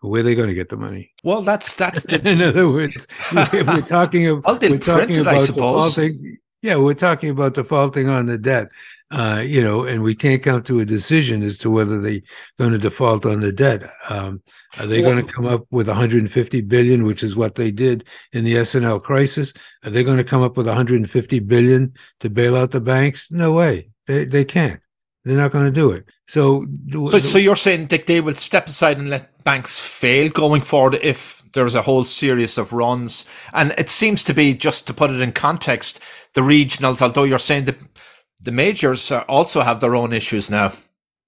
[0.00, 1.12] Where are they going to get the money?
[1.22, 2.20] Well, that's that's the...
[2.28, 5.94] in other words, we're talking, of, well, we're talking it, about I suppose.
[5.94, 8.68] defaulting, yeah, we're talking about defaulting on the debt,
[9.10, 12.22] uh, you know, and we can't come to a decision as to whether they're
[12.58, 13.92] going to default on the debt.
[14.08, 14.42] Um,
[14.78, 18.04] are they well, going to come up with 150 billion, which is what they did
[18.32, 19.52] in the S&L crisis?
[19.84, 23.30] Are they going to come up with 150 billion to bail out the banks?
[23.30, 23.90] No way.
[24.06, 24.80] They they can't.
[25.22, 26.08] They're not going to do it.
[26.28, 26.66] So,
[27.10, 30.98] so, so you're saying that they will step aside and let banks fail going forward
[31.02, 35.10] if there's a whole series of runs, and it seems to be just to put
[35.10, 36.00] it in context
[36.34, 37.78] the regionals, although you're saying that
[38.40, 40.72] the majors also have their own issues now.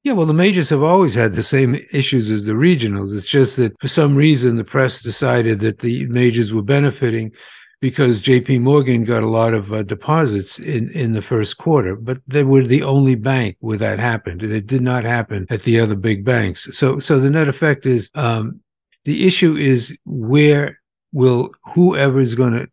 [0.05, 3.17] Yeah, well, the majors have always had the same issues as the regionals.
[3.17, 7.33] It's just that for some reason the press decided that the majors were benefiting
[7.81, 12.19] because JP Morgan got a lot of uh, deposits in, in the first quarter, but
[12.27, 14.43] they were the only bank where that happened.
[14.43, 16.69] And it did not happen at the other big banks.
[16.77, 18.61] So, so the net effect is um,
[19.05, 20.81] the issue is where
[21.13, 22.69] will whoever is going to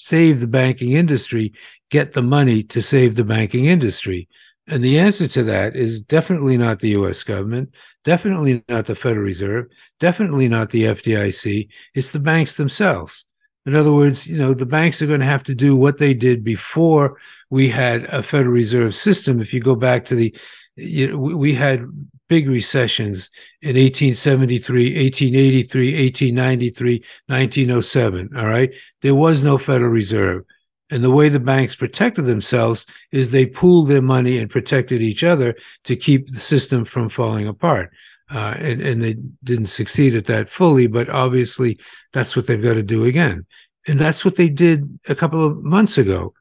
[0.00, 1.52] save the banking industry
[1.90, 4.28] get the money to save the banking industry?
[4.66, 9.24] And the answer to that is definitely not the US government, definitely not the Federal
[9.24, 9.66] Reserve,
[9.98, 11.68] definitely not the FDIC.
[11.94, 13.26] It's the banks themselves.
[13.66, 16.14] In other words, you know, the banks are going to have to do what they
[16.14, 17.18] did before
[17.50, 19.40] we had a Federal Reserve system.
[19.40, 20.34] If you go back to the,
[20.76, 21.84] you know, we had
[22.30, 23.28] big recessions
[23.60, 26.92] in 1873, 1883, 1893,
[27.26, 28.30] 1907.
[28.36, 28.72] All right.
[29.02, 30.44] There was no Federal Reserve.
[30.90, 35.24] And the way the banks protected themselves is they pooled their money and protected each
[35.24, 37.92] other to keep the system from falling apart.
[38.32, 41.80] Uh, and, and they didn't succeed at that fully, but obviously
[42.12, 43.44] that's what they've got to do again.
[43.88, 46.32] And that's what they did a couple of months ago.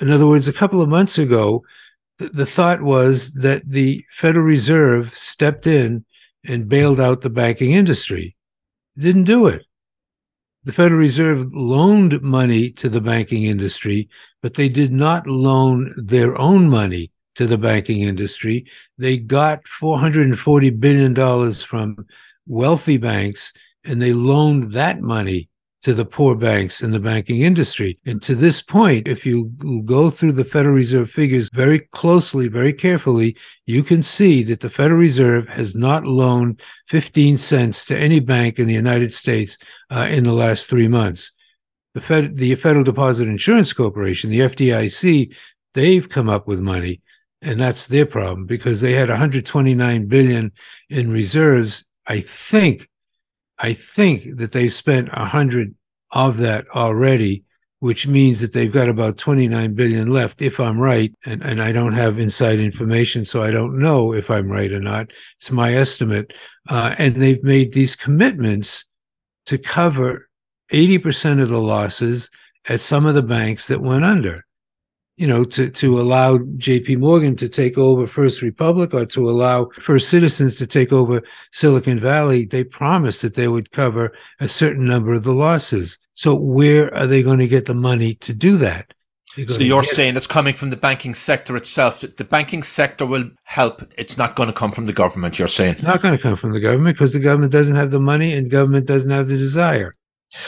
[0.00, 1.62] In other words, a couple of months ago,
[2.18, 6.04] the thought was that the Federal Reserve stepped in
[6.44, 8.36] and bailed out the banking industry.
[8.96, 9.66] Didn't do it.
[10.64, 14.08] The Federal Reserve loaned money to the banking industry,
[14.42, 18.66] but they did not loan their own money to the banking industry.
[18.98, 22.06] They got $440 billion from
[22.46, 23.52] wealthy banks
[23.84, 25.48] and they loaned that money
[25.86, 27.96] to the poor banks in the banking industry.
[28.04, 29.52] And to this point, if you
[29.84, 34.68] go through the Federal Reserve figures very closely, very carefully, you can see that the
[34.68, 40.08] Federal Reserve has not loaned 15 cents to any bank in the United States uh,
[40.10, 41.30] in the last three months.
[41.94, 45.32] The, Fed, the Federal Deposit Insurance Corporation, the FDIC,
[45.74, 47.00] they've come up with money
[47.40, 50.50] and that's their problem because they had 129 billion
[50.90, 51.84] in reserves.
[52.08, 52.88] I think
[53.58, 55.74] I think that they've spent a hundred
[56.10, 57.44] of that already,
[57.80, 61.12] which means that they've got about 29 billion left, if I'm right.
[61.24, 64.80] And, and I don't have inside information, so I don't know if I'm right or
[64.80, 65.12] not.
[65.38, 66.32] It's my estimate.
[66.68, 68.84] Uh, and they've made these commitments
[69.46, 70.28] to cover
[70.72, 72.30] 80% of the losses
[72.68, 74.45] at some of the banks that went under
[75.16, 79.70] you know, to, to allow JP Morgan to take over First Republic or to allow
[79.82, 84.84] First Citizens to take over Silicon Valley, they promised that they would cover a certain
[84.84, 85.98] number of the losses.
[86.12, 88.92] So where are they going to get the money to do that?
[89.46, 92.00] So you're saying it's coming from the banking sector itself.
[92.00, 93.82] The banking sector will help.
[93.98, 95.38] It's not going to come from the government.
[95.38, 97.90] You're saying it's not going to come from the government because the government doesn't have
[97.90, 99.92] the money and government doesn't have the desire.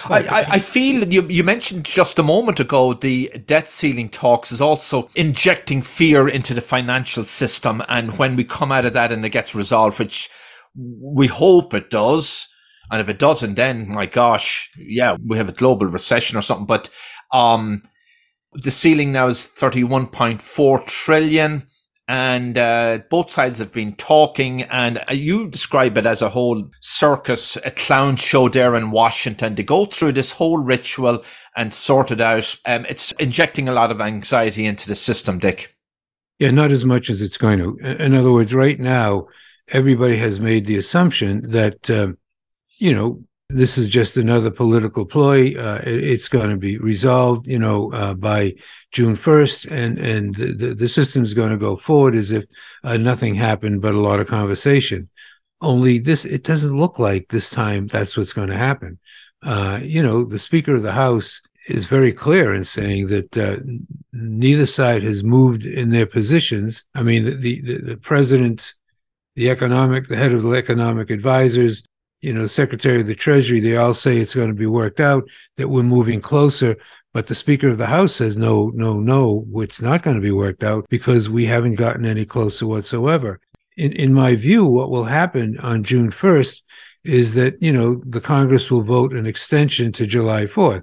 [0.04, 4.08] I, I, I, feel that you, you mentioned just a moment ago the debt ceiling
[4.08, 7.82] talks is also injecting fear into the financial system.
[7.88, 10.30] And when we come out of that and it gets resolved, which
[10.76, 12.48] we hope it does,
[12.90, 16.66] and if it doesn't, then my gosh, yeah, we have a global recession or something.
[16.66, 16.90] But
[17.32, 17.82] um,
[18.52, 21.66] the ceiling now is 31.4 trillion
[22.08, 27.56] and uh, both sides have been talking and you describe it as a whole circus
[27.64, 31.22] a clown show there in washington to go through this whole ritual
[31.54, 32.56] and sort it out.
[32.64, 35.76] Um, it's injecting a lot of anxiety into the system dick.
[36.38, 37.76] Yeah not as much as it's going to.
[38.02, 39.26] In other words right now
[39.68, 42.16] everybody has made the assumption that um,
[42.78, 45.54] you know this is just another political ploy.
[45.54, 48.54] Uh, it, it's going to be resolved, you know, uh, by
[48.92, 52.44] June 1st, and and the, the system is going to go forward as if
[52.84, 55.08] uh, nothing happened but a lot of conversation.
[55.60, 58.98] Only this, it doesn't look like this time that's what's going to happen.
[59.42, 63.56] Uh, you know, the Speaker of the House is very clear in saying that uh,
[64.12, 66.84] neither side has moved in their positions.
[66.94, 68.74] I mean, the, the, the president,
[69.36, 71.82] the economic, the head of the economic advisors,
[72.20, 75.00] you know, the Secretary of the Treasury, they all say it's going to be worked
[75.00, 76.76] out, that we're moving closer.
[77.14, 80.30] But the Speaker of the House says, no, no, no, it's not going to be
[80.30, 83.40] worked out because we haven't gotten any closer whatsoever.
[83.76, 86.62] In, in my view, what will happen on June 1st
[87.04, 90.82] is that, you know, the Congress will vote an extension to July 4th.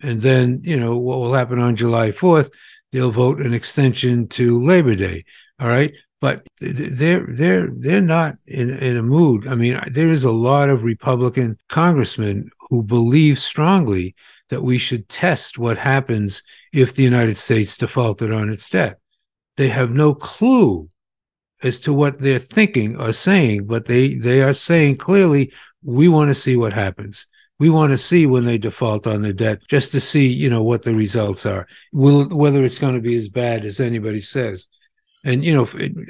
[0.00, 2.52] And then, you know, what will happen on July 4th,
[2.92, 5.24] they'll vote an extension to Labor Day.
[5.60, 9.46] All right but they're they're they're not in in a mood.
[9.46, 14.14] I mean, there is a lot of Republican congressmen who believe strongly
[14.50, 18.98] that we should test what happens if the United States defaulted on its debt.
[19.56, 20.88] They have no clue
[21.62, 25.52] as to what they're thinking or saying, but they they are saying clearly
[25.84, 27.26] we want to see what happens.
[27.60, 30.62] We want to see when they default on the debt, just to see, you know,
[30.62, 31.66] what the results are.
[31.92, 34.66] Will whether it's going to be as bad as anybody says
[35.24, 35.64] and you know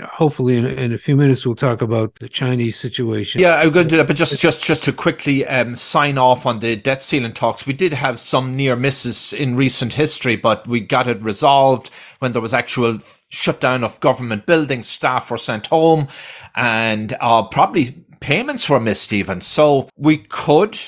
[0.07, 3.41] hopefully in, in, a few minutes we'll talk about the chinese situation.
[3.41, 6.47] Yeah i'm going to do that but just just just to quickly um, sign off
[6.47, 7.67] on the debt ceiling talks.
[7.67, 12.33] We did have some near misses in recent history but we got it resolved when
[12.33, 12.99] there was actual
[13.31, 16.09] shutdown of government buildings staff were sent home
[16.55, 19.41] and uh, probably payments were missed even.
[19.41, 20.79] So we could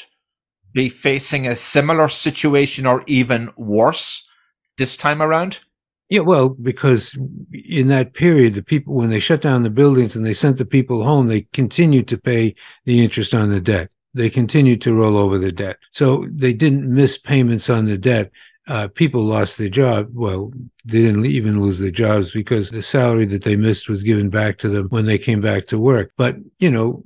[0.73, 4.29] be facing a similar situation or even worse
[4.79, 5.61] this time around
[6.11, 7.17] yeah, well, because
[7.53, 10.65] in that period, the people, when they shut down the buildings and they sent the
[10.65, 13.93] people home, they continued to pay the interest on the debt.
[14.13, 15.77] They continued to roll over the debt.
[15.93, 18.33] So they didn't miss payments on the debt.
[18.67, 20.09] Uh, people lost their job.
[20.13, 20.53] Well,
[20.85, 24.59] they didn't even lose their jobs because the salary that they missed was given back
[24.59, 26.11] to them when they came back to work.
[26.17, 27.05] But, you know,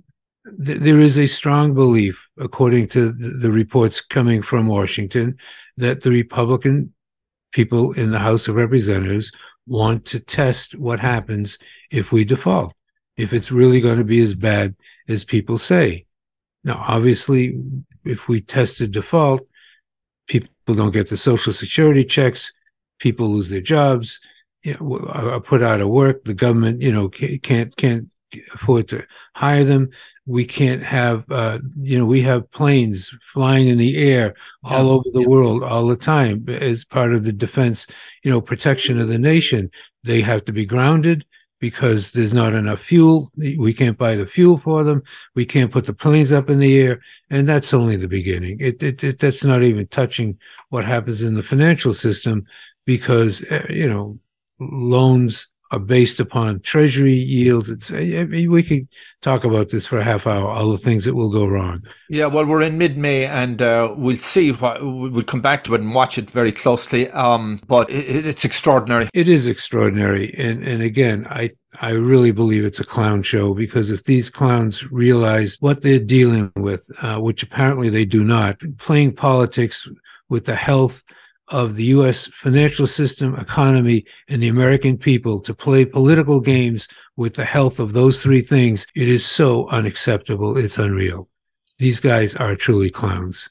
[0.64, 5.36] th- there is a strong belief, according to the reports coming from Washington,
[5.76, 6.93] that the Republican
[7.54, 9.32] people in the House of Representatives
[9.66, 11.56] want to test what happens
[11.90, 12.74] if we default,
[13.16, 14.74] if it's really going to be as bad
[15.08, 16.04] as people say.
[16.64, 17.58] Now, obviously,
[18.04, 19.46] if we test a default,
[20.26, 22.52] people don't get the social security checks,
[22.98, 24.18] people lose their jobs,
[24.62, 26.24] you know, are put out of work.
[26.24, 28.08] The government, you know, can't can't
[28.52, 29.90] afford to hire them.
[30.26, 34.34] We can't have, uh, you know, we have planes flying in the air
[34.64, 34.76] yeah.
[34.76, 35.26] all over the yeah.
[35.26, 37.86] world all the time as part of the defense,
[38.22, 39.70] you know, protection of the nation.
[40.02, 41.26] They have to be grounded
[41.60, 43.30] because there's not enough fuel.
[43.36, 45.02] We can't buy the fuel for them.
[45.34, 47.00] We can't put the planes up in the air.
[47.30, 48.58] And that's only the beginning.
[48.60, 52.44] It, it, it that's not even touching what happens in the financial system
[52.84, 54.18] because, uh, you know,
[54.60, 57.68] loans are based upon treasury yields.
[57.68, 58.86] It's, I mean, we could
[59.22, 61.82] talk about this for a half hour, all the things that will go wrong.
[62.08, 65.74] Yeah, well, we're in mid May and uh, we'll see what we'll come back to
[65.74, 67.10] it and watch it very closely.
[67.10, 69.08] Um, but it, it's extraordinary.
[69.12, 70.32] It is extraordinary.
[70.38, 74.90] And, and again, I, I really believe it's a clown show because if these clowns
[74.92, 79.88] realize what they're dealing with, uh, which apparently they do not, playing politics
[80.28, 81.02] with the health
[81.48, 82.26] of the U.S.
[82.28, 87.92] financial system, economy, and the American people to play political games with the health of
[87.92, 90.56] those three things, it is so unacceptable.
[90.56, 91.28] It's unreal.
[91.78, 93.50] These guys are truly clowns.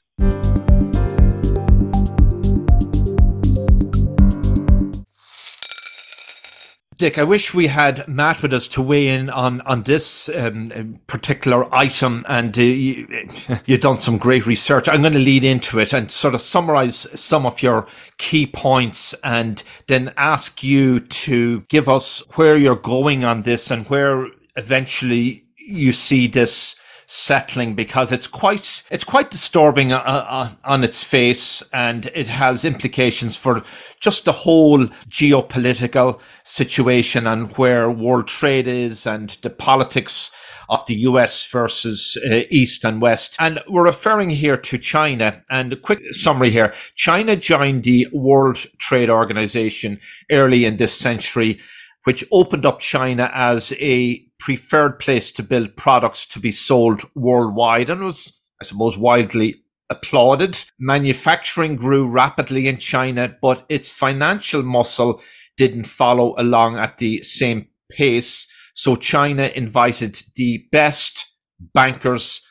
[6.96, 11.00] Dick, I wish we had Matt with us to weigh in on on this um,
[11.06, 13.28] particular item, and uh, you,
[13.66, 14.88] have done some great research.
[14.88, 17.86] I'm going to lead into it and sort of summarize some of your
[18.18, 23.86] key points, and then ask you to give us where you're going on this and
[23.88, 26.76] where eventually you see this
[27.06, 32.64] settling because it's quite it's quite disturbing uh, uh, on its face and it has
[32.64, 33.62] implications for
[34.00, 40.30] just the whole geopolitical situation and where world trade is and the politics
[40.68, 43.36] of the US versus uh, East and West.
[43.38, 45.42] And we're referring here to China.
[45.50, 46.72] And a quick summary here.
[46.94, 50.00] China joined the World Trade Organization
[50.30, 51.60] early in this century
[52.04, 57.90] which opened up China as a preferred place to build products to be sold worldwide
[57.90, 60.64] and was, I suppose, widely applauded.
[60.78, 65.20] Manufacturing grew rapidly in China, but its financial muscle
[65.56, 68.48] didn't follow along at the same pace.
[68.72, 71.26] So China invited the best
[71.58, 72.42] bankers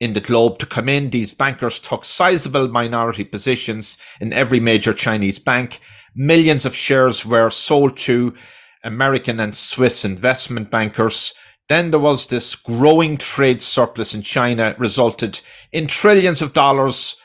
[0.00, 1.10] in the globe to come in.
[1.10, 5.80] These bankers took sizable minority positions in every major Chinese bank.
[6.14, 8.34] Millions of shares were sold to
[8.86, 11.34] American and Swiss investment bankers.
[11.68, 15.40] Then there was this growing trade surplus in China resulted
[15.72, 17.16] in trillions of dollars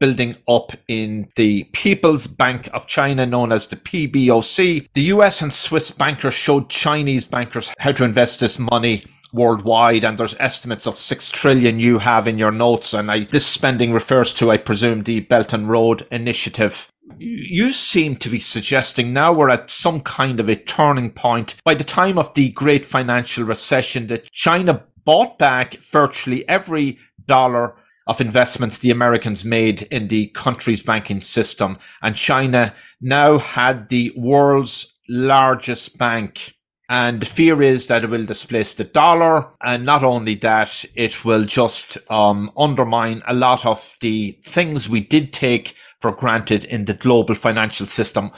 [0.00, 4.88] building up in the People's Bank of China, known as the PBOC.
[4.94, 10.18] The US and Swiss bankers showed Chinese bankers how to invest this money worldwide and
[10.18, 14.32] there's estimates of 6 trillion you have in your notes and I, this spending refers
[14.34, 19.50] to I presume the Belt and Road initiative you seem to be suggesting now we're
[19.50, 21.56] at some kind of a turning point.
[21.64, 27.76] By the time of the great financial recession, that China bought back virtually every dollar
[28.06, 31.78] of investments the Americans made in the country's banking system.
[32.02, 36.55] And China now had the world's largest bank.
[36.88, 39.48] And the fear is that it will displace the dollar.
[39.62, 45.00] And not only that, it will just um, undermine a lot of the things we
[45.00, 48.30] did take for granted in the global financial system.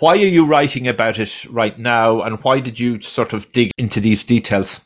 [0.00, 3.70] Why are you writing about it right now, and why did you sort of dig
[3.78, 4.80] into these details?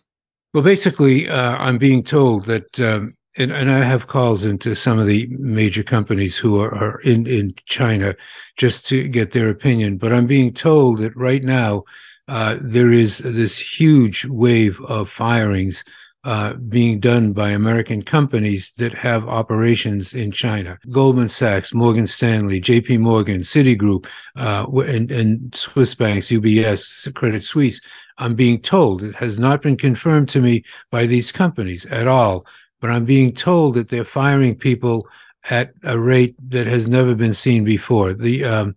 [0.52, 4.98] Well, basically, uh, I'm being told that, um, and, and, I have calls into some
[4.98, 8.16] of the major companies who are, are in, in China
[8.56, 9.96] just to get their opinion.
[9.96, 11.84] But I'm being told that right now
[12.28, 15.82] uh, there is this huge wave of firings
[16.24, 20.78] uh, being done by American companies that have operations in China.
[20.90, 24.06] Goldman Sachs, Morgan Stanley, JP Morgan, Citigroup,
[24.36, 27.80] uh, and, and Swiss banks, UBS, Credit Suisse.
[28.18, 32.44] I'm being told, it has not been confirmed to me by these companies at all,
[32.80, 35.08] but I'm being told that they're firing people
[35.48, 38.12] at a rate that has never been seen before.
[38.12, 38.76] The, um,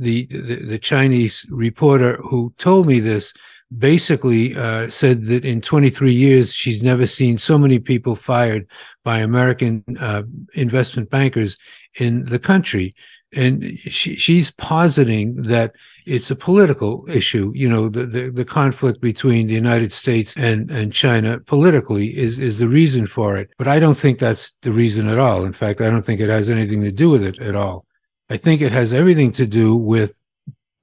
[0.00, 3.34] the, the, Chinese reporter who told me this
[3.76, 8.66] basically uh, said that in 23 years she's never seen so many people fired
[9.04, 10.22] by American uh,
[10.54, 11.56] investment bankers
[11.98, 12.94] in the country.
[13.32, 15.72] And she, she's positing that
[16.04, 17.52] it's a political issue.
[17.54, 22.40] You know, the, the, the, conflict between the United States and, and China politically is,
[22.40, 23.50] is the reason for it.
[23.56, 25.44] But I don't think that's the reason at all.
[25.44, 27.86] In fact, I don't think it has anything to do with it at all.
[28.30, 30.12] I think it has everything to do with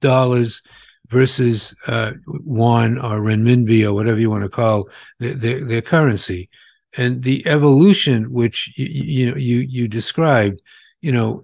[0.00, 0.62] dollars
[1.08, 4.88] versus uh, or renminbi or whatever you want to call
[5.18, 6.50] their, their, their currency,
[6.96, 10.60] and the evolution which you, you you you described,
[11.00, 11.42] you know,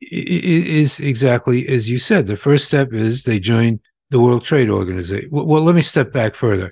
[0.00, 2.26] is exactly as you said.
[2.26, 3.80] The first step is they join
[4.10, 5.28] the World Trade Organization.
[5.32, 6.70] Well, well, let me step back further.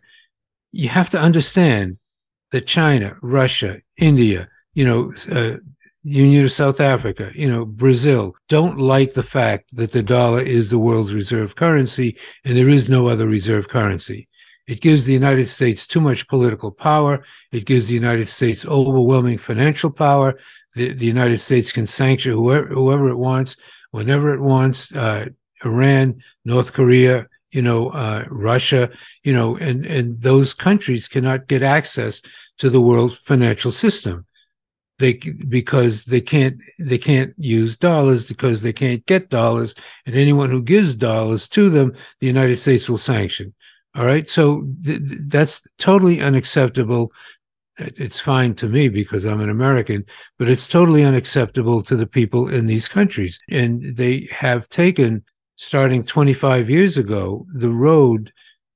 [0.70, 1.98] You have to understand
[2.52, 5.56] that China, Russia, India, you know, uh,
[6.04, 10.68] Union of South Africa, you know, Brazil don't like the fact that the dollar is
[10.68, 14.28] the world's reserve currency and there is no other reserve currency.
[14.66, 17.22] It gives the United States too much political power.
[17.52, 20.38] It gives the United States overwhelming financial power.
[20.74, 23.56] The, the United States can sanction whoever, whoever it wants,
[23.90, 24.92] whenever it wants.
[24.94, 25.26] Uh,
[25.64, 28.90] Iran, North Korea, you know, uh, Russia,
[29.22, 32.22] you know, and, and those countries cannot get access
[32.58, 34.26] to the world financial system
[35.02, 39.74] they because they can't they can't use dollars because they can't get dollars.
[40.06, 43.52] And anyone who gives dollars to them the united states will sanction.
[43.96, 44.30] All right?
[44.30, 47.12] So th- that's totally unacceptable.
[47.78, 50.04] It's fine to me because i'm an american
[50.38, 53.40] but it's totally unacceptable to the people in these countries.
[53.48, 55.24] And they have taken
[55.56, 58.32] starting 25 years ago the road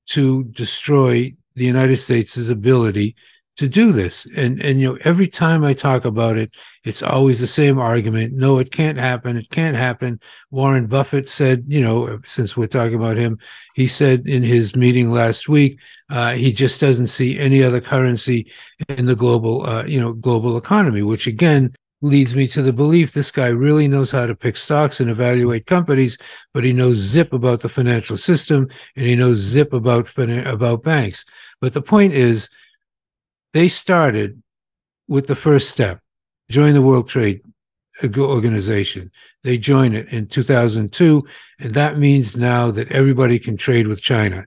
[0.07, 3.15] to destroy the united states' ability
[3.57, 4.27] to do this.
[4.37, 6.55] And and you know, every time I talk about it,
[6.85, 8.35] it's always the same argument.
[8.35, 9.37] No, it can't happen.
[9.37, 10.21] It can't happen.
[10.51, 13.39] Warren Buffett said, you know, since we're talking about him,
[13.75, 15.81] he said in his meeting last week,
[16.11, 18.53] uh, he just doesn't see any other currency
[18.89, 21.03] in the global, uh, you know, global economy.
[21.03, 25.01] Which again leads me to the belief this guy really knows how to pick stocks
[25.01, 26.19] and evaluate companies,
[26.53, 31.25] but he knows zip about the financial system and he knows zip about about banks.
[31.61, 32.51] But the point is
[33.57, 34.43] they started
[35.09, 36.01] with the first step
[36.51, 37.41] join the World Trade
[38.19, 39.11] Organization.
[39.45, 41.27] They join it in 2002,
[41.59, 44.45] and that means now that everybody can trade with China.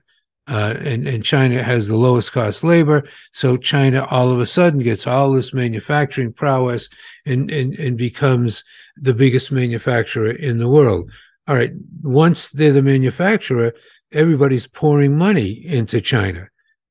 [0.48, 3.02] Uh, and, and China has the lowest cost labor.
[3.32, 6.88] So China all of a sudden gets all this manufacturing prowess
[7.26, 8.64] and, and, and becomes
[8.96, 11.10] the biggest manufacturer in the world.
[11.46, 11.72] All right.
[12.02, 13.72] Once they're the manufacturer,
[14.12, 16.48] everybody's pouring money into China.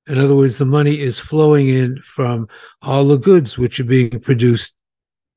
[0.09, 2.47] In other words, the money is flowing in from
[2.81, 4.73] all the goods which are being produced,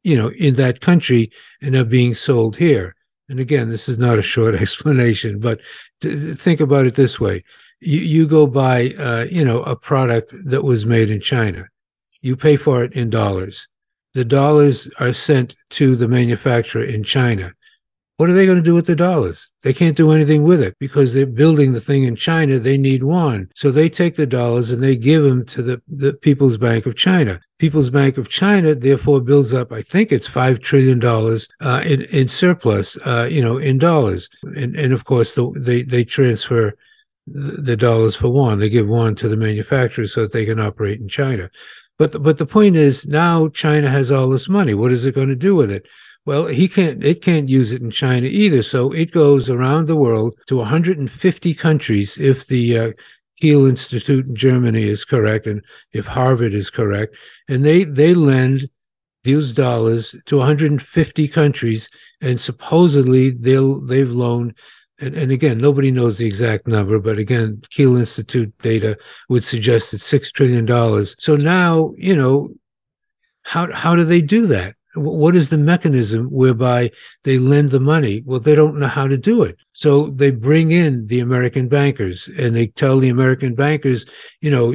[0.03, 2.97] you know, in that country and are being sold here.
[3.29, 5.61] And again, this is not a short explanation, but
[6.01, 7.45] th- think about it this way:
[7.81, 11.69] you, you go buy, uh, you know, a product that was made in China,
[12.23, 13.69] you pay for it in dollars.
[14.15, 17.53] The dollars are sent to the manufacturer in China.
[18.19, 19.53] What are they going to do with the dollars?
[19.63, 22.59] They can't do anything with it because they're building the thing in China.
[22.59, 23.49] They need yuan.
[23.55, 26.95] So they take the dollars and they give them to the, the People's Bank of
[26.95, 27.41] China.
[27.59, 32.29] People's Bank of China therefore builds up, I think it's $5 trillion uh, in, in
[32.29, 34.29] surplus, uh, you know, in dollars.
[34.43, 36.75] And, and of course, the, they, they transfer
[37.27, 38.59] the dollars for yuan.
[38.59, 41.51] They give yuan to the manufacturers so that they can operate in China.
[41.99, 44.75] But the, but the point is now China has all this money.
[44.75, 45.87] What is it going to do with it?
[46.25, 47.03] Well, he can't.
[47.03, 48.63] It can't use it in China either.
[48.63, 52.93] So it goes around the world to 150 countries if the uh,
[53.41, 57.17] Kiel Institute in Germany is correct, and if Harvard is correct,
[57.49, 58.69] and they they lend
[59.25, 61.89] these dollars to 150 countries,
[62.21, 64.57] and supposedly they'll they've loaned.
[65.01, 68.97] And, and again, nobody knows the exact number, but again, Kiel Institute data
[69.29, 71.17] would suggest it's six trillion dollars.
[71.19, 72.51] So now, you know,
[73.43, 74.77] how how do they do that?
[74.95, 76.91] What is the mechanism whereby
[77.25, 78.23] they lend the money?
[78.25, 79.57] Well, they don't know how to do it.
[79.73, 84.05] So they bring in the American bankers and they tell the American bankers,
[84.41, 84.75] you know,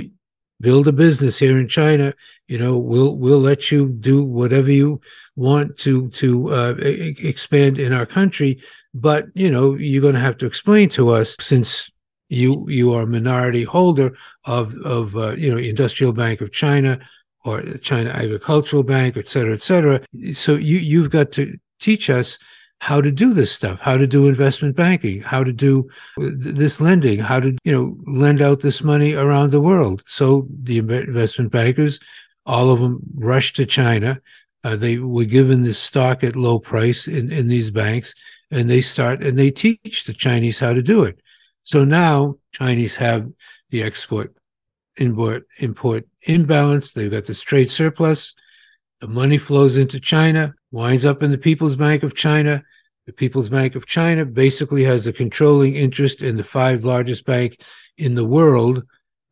[0.60, 2.14] build a business here in China.
[2.48, 5.02] You know, we'll we'll let you do whatever you
[5.36, 8.62] want to to uh, expand in our country,
[8.94, 11.90] but you know, you're going to have to explain to us since
[12.30, 14.16] you you are a minority holder
[14.46, 17.00] of of uh, you know Industrial Bank of China
[17.48, 20.02] or China Agricultural Bank, et cetera, et cetera.
[20.34, 22.38] So you you've got to teach us
[22.80, 27.20] how to do this stuff, how to do investment banking, how to do this lending,
[27.20, 30.04] how to you know lend out this money around the world.
[30.06, 32.00] So the investment bankers,
[32.46, 34.20] all of them, rushed to China.
[34.64, 38.14] Uh, they were given this stock at low price in, in these banks,
[38.52, 41.20] and they start and they teach the Chinese how to do it.
[41.64, 43.30] So now Chinese have
[43.70, 44.36] the export
[44.98, 46.92] import import imbalance.
[46.92, 48.34] They've got this trade surplus.
[49.00, 52.64] The money flows into China, winds up in the People's Bank of China.
[53.06, 57.62] The People's Bank of China basically has a controlling interest in the five largest bank
[57.98, 58.84] in the world.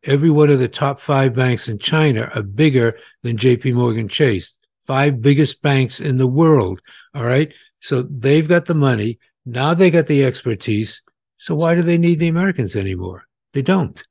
[0.04, 4.56] Every one of the top five banks in China are bigger than JP Morgan Chase.
[4.86, 6.80] Five biggest banks in the world.
[7.12, 7.52] All right.
[7.80, 9.18] So they've got the money.
[9.44, 11.02] Now they got the expertise.
[11.38, 13.24] So why do they need the Americans anymore?
[13.52, 14.02] They don't.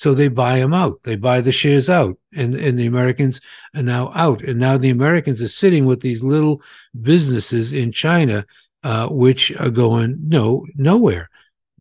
[0.00, 1.02] So they buy them out.
[1.02, 3.38] They buy the shares out, and and the Americans
[3.74, 4.42] are now out.
[4.42, 6.62] And now the Americans are sitting with these little
[6.98, 8.46] businesses in China,
[8.82, 11.28] uh, which are going no nowhere,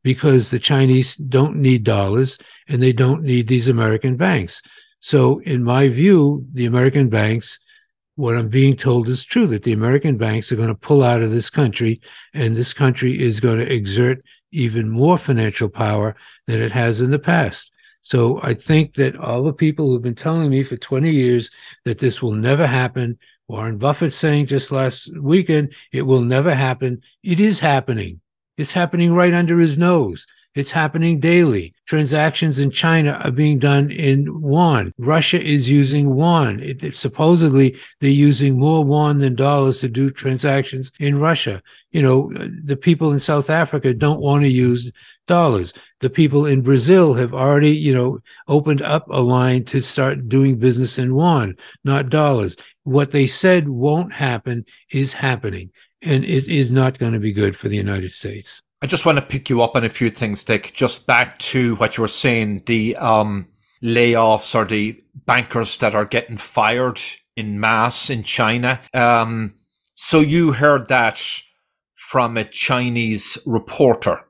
[0.03, 4.61] because the Chinese don't need dollars and they don't need these American banks.
[4.99, 7.57] So, in my view, the American banks
[8.15, 11.21] what I'm being told is true that the American banks are going to pull out
[11.21, 12.01] of this country
[12.33, 16.17] and this country is going to exert even more financial power
[16.47, 17.68] than it has in the past.
[18.01, 21.51] So I think that all the people who've been telling me for 20 years
[21.85, 27.01] that this will never happen, Warren Buffett saying just last weekend, it will never happen.
[27.23, 28.21] It is happening.
[28.57, 30.25] It's happening right under his nose.
[30.59, 31.73] It's happening daily.
[31.85, 34.91] Transactions in China are being done in yuan.
[34.97, 36.59] Russia is using yuan.
[36.59, 41.63] It, it, supposedly, they're using more yuan than dollars to do transactions in Russia.
[41.91, 44.91] You know, the people in South Africa don't want to use
[45.27, 45.71] dollars.
[46.01, 50.59] The people in Brazil have already, you know, opened up a line to start doing
[50.59, 51.55] business in yuan,
[51.85, 52.57] not dollars.
[52.83, 57.55] What they said won't happen is happening, and it is not going to be good
[57.55, 58.61] for the United States.
[58.81, 60.71] I just want to pick you up on a few things, Dick.
[60.73, 63.47] Just back to what you were saying, the um,
[63.83, 67.01] layoffs or the bankers that are getting fired
[67.35, 68.79] in mass in China.
[68.93, 69.55] Um,
[69.95, 71.21] so you heard that
[71.95, 74.25] from a Chinese reporter,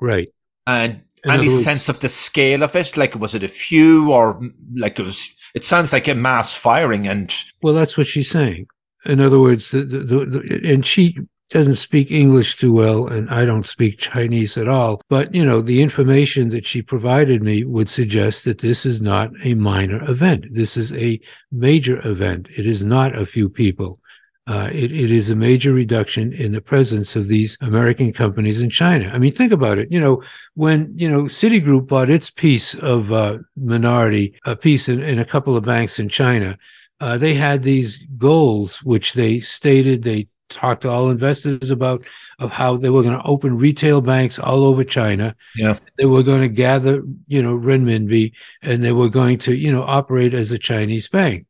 [0.00, 0.28] right?
[0.66, 2.96] And in any sense of the scale of it?
[2.96, 4.40] Like, was it a few, or
[4.74, 5.28] like it was?
[5.54, 8.66] It sounds like a mass firing, and well, that's what she's saying.
[9.04, 11.16] In other words, the, the, the, and she
[11.50, 15.00] doesn't speak English too well, and I don't speak Chinese at all.
[15.08, 19.30] But, you know, the information that she provided me would suggest that this is not
[19.42, 20.46] a minor event.
[20.52, 21.20] This is a
[21.50, 22.48] major event.
[22.56, 24.00] It is not a few people.
[24.46, 28.70] Uh, it, it is a major reduction in the presence of these American companies in
[28.70, 29.10] China.
[29.12, 29.92] I mean, think about it.
[29.92, 30.22] You know,
[30.54, 35.24] when, you know, Citigroup bought its piece of uh, minority, a piece in, in, a
[35.24, 36.56] couple of banks in China,
[36.98, 42.04] uh, they had these goals, which they stated they talked to all investors about
[42.38, 45.34] of how they were going to open retail banks all over China.
[45.56, 45.78] Yeah.
[45.96, 48.32] They were going to gather, you know, renminbi
[48.62, 51.46] and they were going to, you know, operate as a Chinese bank.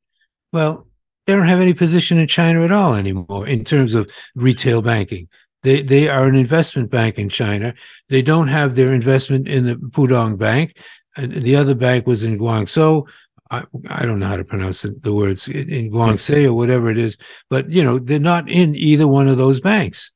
[0.53, 0.87] Well,
[1.27, 5.29] they don't have any position in China at all anymore in terms of retail banking.
[5.63, 7.75] They they are an investment bank in China.
[8.09, 10.81] They don't have their investment in the Pudong Bank,
[11.17, 13.07] and the other bank was in Guangzhou.
[13.51, 16.99] I, I don't know how to pronounce it, the words in, Guangxi or whatever it
[16.99, 17.17] is,
[17.49, 20.13] but you know they're not in either one of those banks.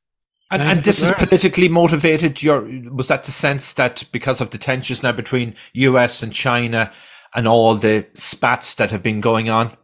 [0.51, 2.43] And, and this is politically motivated.
[2.43, 2.61] Your
[2.91, 6.21] was that the sense that because of the tensions now between U.S.
[6.21, 6.91] and China
[7.33, 9.75] and all the spats that have been going on?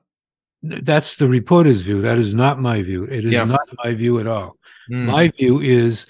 [0.62, 2.02] That's the reporter's view.
[2.02, 3.06] That is not my view.
[3.06, 3.45] It is yeah.
[3.45, 4.58] not my view at all.
[4.91, 5.06] Mm.
[5.06, 6.06] My view is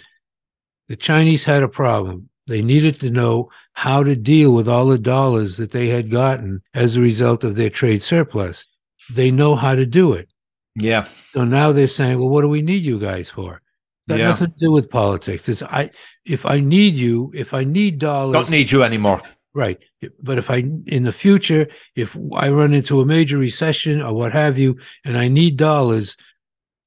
[0.89, 2.29] the Chinese had a problem.
[2.47, 6.61] They needed to know how to deal with all the dollars that they had gotten
[6.73, 8.67] as a result of their trade surplus.
[9.13, 10.27] They know how to do it.
[10.75, 11.05] Yeah.
[11.31, 13.61] So now they're saying, well, what do we need you guys for?
[14.09, 14.27] Got yeah.
[14.27, 15.47] nothing to do with politics.
[15.47, 15.91] It's I
[16.25, 19.21] if I need you, if I need dollars Don't need you anymore.
[19.53, 19.79] Right.
[20.21, 20.57] But if I
[20.87, 25.17] in the future, if I run into a major recession or what have you, and
[25.17, 26.17] I need dollars,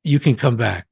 [0.04, 0.86] you can come back.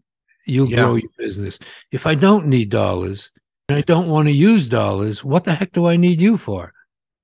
[0.46, 0.76] You'll yeah.
[0.76, 1.58] grow your business.
[1.92, 3.32] If I don't need dollars,
[3.72, 6.72] I don't want to use dollars, what the heck do I need you for?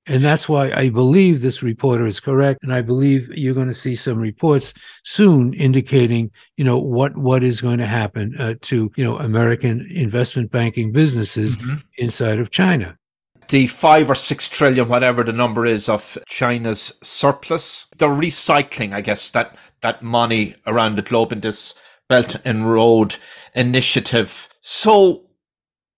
[0.09, 2.61] And that's why I believe this reporter is correct.
[2.63, 4.73] And I believe you're going to see some reports
[5.03, 9.89] soon indicating, you know, what, what is going to happen uh, to, you know, American
[9.91, 11.77] investment banking businesses mm-hmm.
[11.99, 12.97] inside of China.
[13.49, 19.01] The five or six trillion, whatever the number is of China's surplus, they're recycling, I
[19.01, 21.75] guess, that, that money around the globe in this
[22.09, 23.17] Belt and Road
[23.55, 24.49] initiative.
[24.61, 25.26] So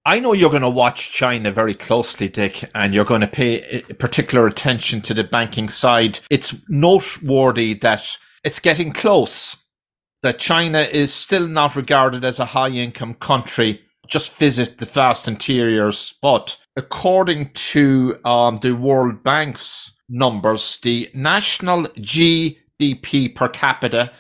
[0.09, 3.82] I know you're going to watch China very closely, Dick, and you're going to pay
[3.98, 6.20] particular attention to the banking side.
[6.30, 9.62] It's noteworthy that it's getting close,
[10.22, 13.82] that China is still not regarded as a high income country.
[14.06, 16.14] Just visit the vast interiors.
[16.22, 24.11] But according to um, the World Bank's numbers, the national GDP per capita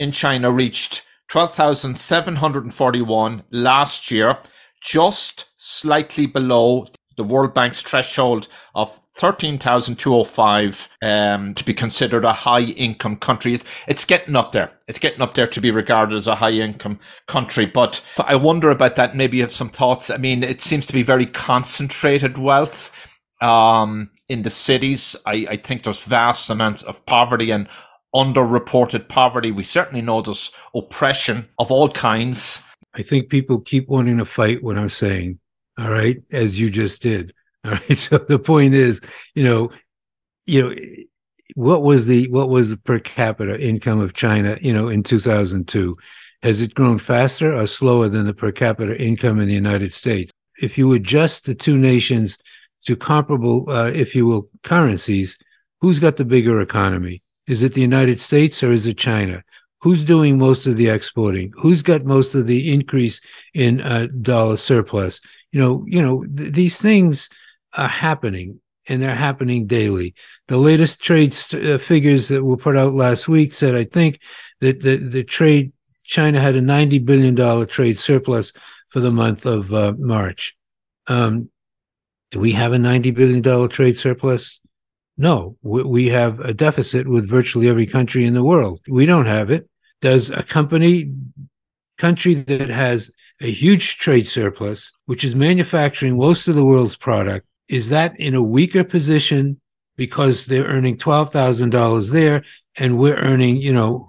[0.00, 4.36] in China reached 12,741 last year
[4.80, 12.62] just slightly below the World Bank's threshold of 13,205 um, to be considered a high
[12.62, 13.60] income country.
[13.86, 14.72] It's getting up there.
[14.88, 17.66] It's getting up there to be regarded as a high income country.
[17.66, 19.14] But I wonder about that.
[19.14, 20.08] Maybe you have some thoughts.
[20.08, 22.90] I mean, it seems to be very concentrated wealth
[23.42, 25.14] um, in the cities.
[25.26, 27.68] I, I think there's vast amounts of poverty and
[28.14, 29.52] underreported poverty.
[29.52, 32.62] We certainly know there's oppression of all kinds
[32.94, 35.38] I think people keep wanting to fight what I'm saying.
[35.78, 36.22] All right.
[36.32, 37.32] As you just did.
[37.64, 37.96] All right.
[37.96, 39.00] So the point is,
[39.34, 39.70] you know,
[40.46, 40.74] you know,
[41.54, 45.96] what was the what was the per capita income of China, you know, in 2002?
[46.42, 50.32] Has it grown faster or slower than the per capita income in the United States?
[50.60, 52.38] If you adjust the two nations
[52.84, 55.36] to comparable, uh, if you will, currencies,
[55.80, 57.22] who's got the bigger economy?
[57.46, 59.42] Is it the United States or is it China?
[59.82, 61.52] Who's doing most of the exporting?
[61.56, 63.20] Who's got most of the increase
[63.54, 65.20] in uh, dollar surplus?
[65.52, 67.28] You know you know th- these things
[67.72, 70.14] are happening and they're happening daily.
[70.48, 74.20] The latest trade st- uh, figures that were put out last week said i think
[74.60, 75.72] that the, the trade
[76.04, 78.52] china had a 90 billion dollar trade surplus
[78.90, 80.56] for the month of uh, march.
[81.06, 81.48] Um,
[82.32, 84.60] do we have a 90 billion dollar trade surplus?
[85.16, 88.80] No, we have a deficit with virtually every country in the world.
[88.88, 89.68] We don't have it
[90.00, 91.12] does a company
[91.98, 97.46] country that has a huge trade surplus, which is manufacturing most of the world's product,
[97.68, 99.60] is that in a weaker position
[99.96, 102.42] because they're earning twelve thousand dollars there,
[102.76, 104.08] and we're earning, you know,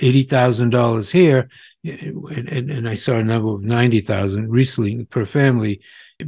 [0.00, 1.48] eighty thousand dollars here,
[1.84, 5.80] and, and, and, I saw a number of ninety thousand recently per family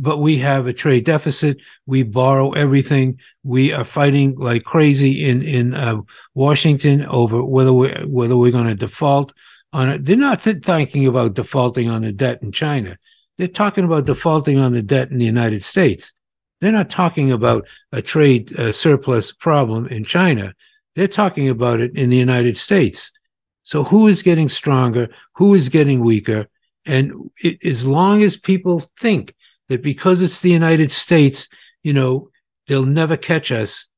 [0.03, 1.59] but we have a trade deficit.
[1.86, 3.18] We borrow everything.
[3.42, 6.03] We are fighting like crazy in in uh,
[6.34, 9.32] Washington over whether we whether we're going to default
[9.72, 10.05] on it.
[10.05, 12.99] They're not th- thinking about defaulting on the debt in China.
[13.36, 16.12] They're talking about defaulting on the debt in the United States.
[16.61, 20.55] They're not talking about a trade uh, surplus problem in China.
[20.95, 23.11] They're talking about it in the United States.
[23.64, 25.09] So who is getting stronger?
[25.34, 26.47] Who is getting weaker?
[26.86, 29.34] And it, as long as people think
[29.69, 31.49] that because it's the United States,
[31.83, 32.31] you know,
[32.67, 33.89] they'll never catch us,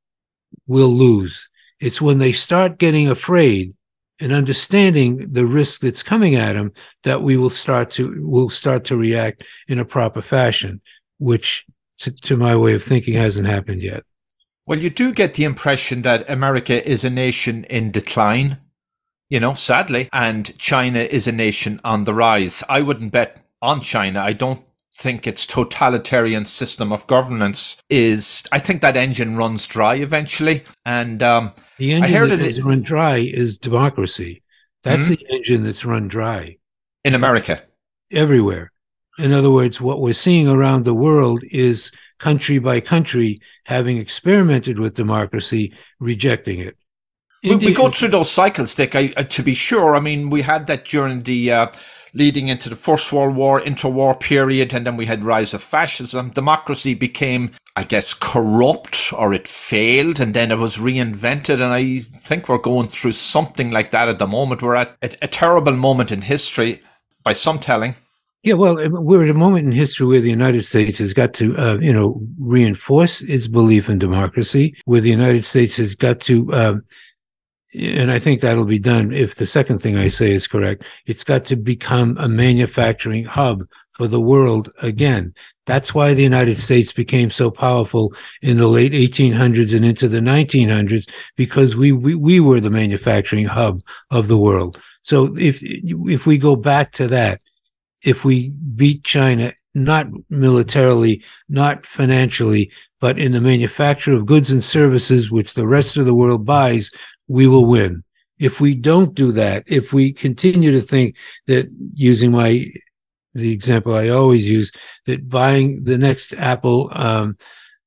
[0.66, 1.48] we'll lose.
[1.80, 3.74] It's when they start getting afraid
[4.18, 6.72] and understanding the risk that's coming at them
[7.04, 10.80] that we will start to will start to react in a proper fashion,
[11.18, 11.66] which
[11.98, 14.04] to, to my way of thinking hasn't happened yet.
[14.66, 18.58] Well, you do get the impression that America is a nation in decline,
[19.28, 22.64] you know, sadly, and China is a nation on the rise.
[22.68, 24.20] I wouldn't bet on China.
[24.20, 24.65] I don't
[24.96, 28.44] think its totalitarian system of governance is.
[28.52, 32.62] I think that engine runs dry eventually, and um, the engine I heard that has
[32.62, 34.42] run dry is democracy.
[34.82, 35.14] That's mm-hmm.
[35.14, 36.56] the engine that's run dry
[37.04, 37.62] in America,
[38.10, 38.72] everywhere.
[39.18, 44.78] In other words, what we're seeing around the world is country by country having experimented
[44.78, 46.76] with democracy, rejecting it.
[47.42, 48.96] We, we, go through those cycles, Dick.
[48.96, 51.66] I, uh, to be sure, I mean, we had that during the uh,
[52.16, 56.30] leading into the First World War, interwar period, and then we had rise of fascism.
[56.30, 61.54] Democracy became, I guess, corrupt or it failed, and then it was reinvented.
[61.54, 64.62] And I think we're going through something like that at the moment.
[64.62, 66.80] We're at a, a terrible moment in history,
[67.22, 67.94] by some telling.
[68.42, 71.56] Yeah, well, we're at a moment in history where the United States has got to,
[71.58, 76.52] uh, you know, reinforce its belief in democracy, where the United States has got to
[76.52, 76.74] uh,
[77.74, 80.84] and I think that'll be done if the second thing I say is correct.
[81.06, 85.34] It's got to become a manufacturing hub for the world again.
[85.64, 90.20] That's why the United States became so powerful in the late 1800s and into the
[90.20, 94.80] 1900s because we, we, we were the manufacturing hub of the world.
[95.00, 97.40] So if, if we go back to that,
[98.02, 104.64] if we beat China, not militarily, not financially, but in the manufacture of goods and
[104.64, 106.90] services, which the rest of the world buys,
[107.28, 108.04] we will win.
[108.38, 111.16] If we don't do that, if we continue to think
[111.46, 112.66] that using my
[113.34, 114.72] the example I always use
[115.06, 117.36] that buying the next Apple um,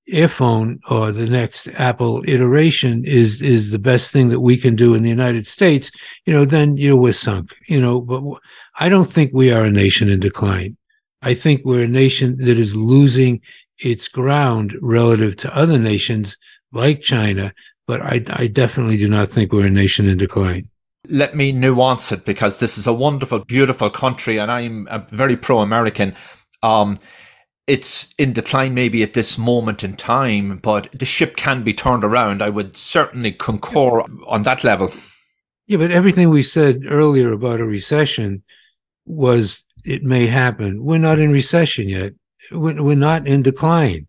[0.07, 4.93] earphone or the next Apple iteration is is the best thing that we can do
[4.93, 5.91] in the United States,
[6.25, 7.55] you know, then you know we're sunk.
[7.67, 8.21] You know, but
[8.79, 10.77] I don't think we are a nation in decline.
[11.21, 13.41] I think we're a nation that is losing
[13.77, 16.37] its ground relative to other nations
[16.71, 17.53] like China
[17.89, 20.69] but I, I definitely do not think we're a nation in decline.
[21.07, 26.13] Let me nuance it because this is a wonderful, beautiful country, and I'm very pro-American.
[26.61, 26.99] Um,
[27.65, 32.03] it's in decline maybe at this moment in time, but the ship can be turned
[32.03, 32.43] around.
[32.43, 34.91] I would certainly concur on that level.
[35.65, 38.43] Yeah, but everything we said earlier about a recession
[39.07, 40.83] was it may happen.
[40.83, 42.13] We're not in recession yet.
[42.51, 44.08] We're not in decline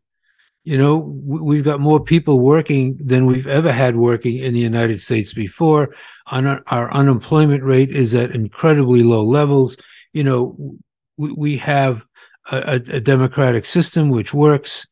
[0.65, 5.01] you know, we've got more people working than we've ever had working in the United
[5.01, 5.95] States before.
[6.27, 9.77] Our unemployment rate is at incredibly low levels.
[10.13, 10.77] You know,
[11.17, 12.03] we have
[12.51, 14.87] a, a democratic system which works,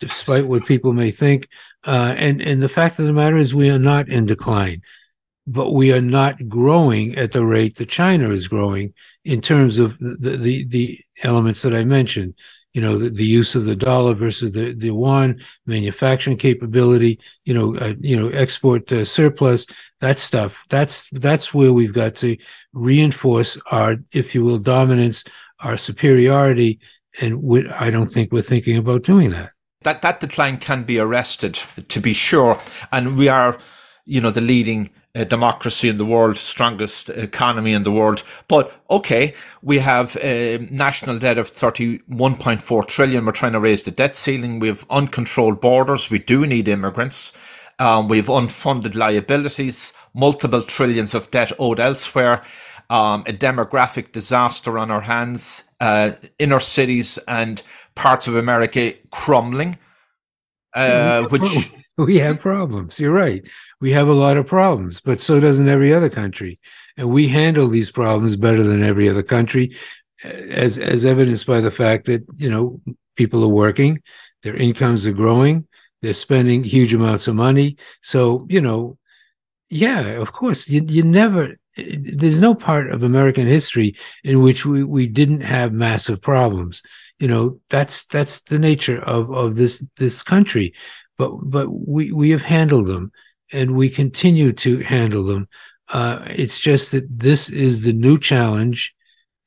[0.00, 1.48] despite what people may think.
[1.86, 4.80] Uh, and and the fact of the matter is, we are not in decline,
[5.46, 9.98] but we are not growing at the rate that China is growing in terms of
[9.98, 12.34] the the, the elements that I mentioned
[12.74, 17.54] you know the, the, use of the dollar versus the the yuan, manufacturing capability, you
[17.54, 19.64] know, uh, you know, export uh, surplus,
[20.00, 20.64] that stuff.
[20.68, 22.36] That's that's where we've got to
[22.72, 25.22] reinforce our, if you will, dominance,
[25.60, 26.80] our superiority,
[27.20, 29.52] and we, I don't think we're thinking about doing that.
[29.82, 32.58] That that decline can be arrested, to be sure,
[32.90, 33.56] and we are,
[34.04, 38.22] you know, the leading uh, democracy in the world, strongest economy in the world.
[38.48, 43.24] But okay, we have a national debt of 31.4 trillion.
[43.24, 44.58] We're trying to raise the debt ceiling.
[44.58, 46.10] We have uncontrolled borders.
[46.10, 47.36] We do need immigrants.
[47.78, 52.42] Um, we have unfunded liabilities, multiple trillions of debt owed elsewhere.
[52.90, 57.62] Um, a demographic disaster on our hands, uh, inner cities and
[57.94, 59.78] parts of America crumbling,
[60.74, 62.98] uh, which we have problems.
[62.98, 63.46] You're right
[63.84, 66.58] we have a lot of problems, but so doesn't every other country.
[66.96, 69.76] And we handle these problems better than every other country,
[70.24, 72.80] as as evidenced by the fact that you know
[73.14, 74.00] people are working,
[74.42, 75.66] their incomes are growing,
[76.00, 77.76] they're spending huge amounts of money.
[78.00, 78.96] So you know,
[79.68, 84.82] yeah, of course, you you never there's no part of American history in which we,
[84.84, 86.82] we didn't have massive problems.
[87.18, 90.72] You know, that's that's the nature of, of this this country.
[91.16, 93.12] But but we, we have handled them
[93.52, 95.48] and we continue to handle them.
[95.88, 98.94] Uh, it's just that this is the new challenge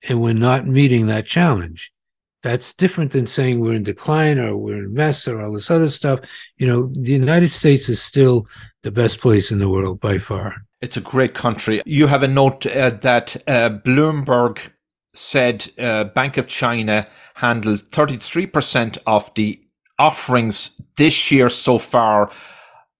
[0.07, 1.91] and we're not meeting that challenge.
[2.43, 5.87] That's different than saying we're in decline or we're in mess or all this other
[5.87, 6.19] stuff.
[6.57, 8.47] You know, the United States is still
[8.83, 10.55] the best place in the world by far.
[10.79, 11.81] It's a great country.
[11.85, 14.71] You have a note uh, that uh, Bloomberg
[15.13, 19.59] said uh, Bank of China handled 33% of the
[19.99, 22.31] offerings this year so far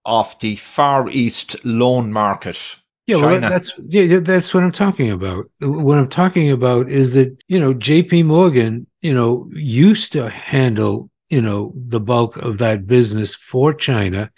[0.06, 2.76] of the Far East loan market.
[3.06, 5.50] Yeah, well, that's yeah, that's what I'm talking about.
[5.62, 8.24] What I'm talking about is that you know J.P.
[8.24, 14.30] Morgan, you know, used to handle you know the bulk of that business for China,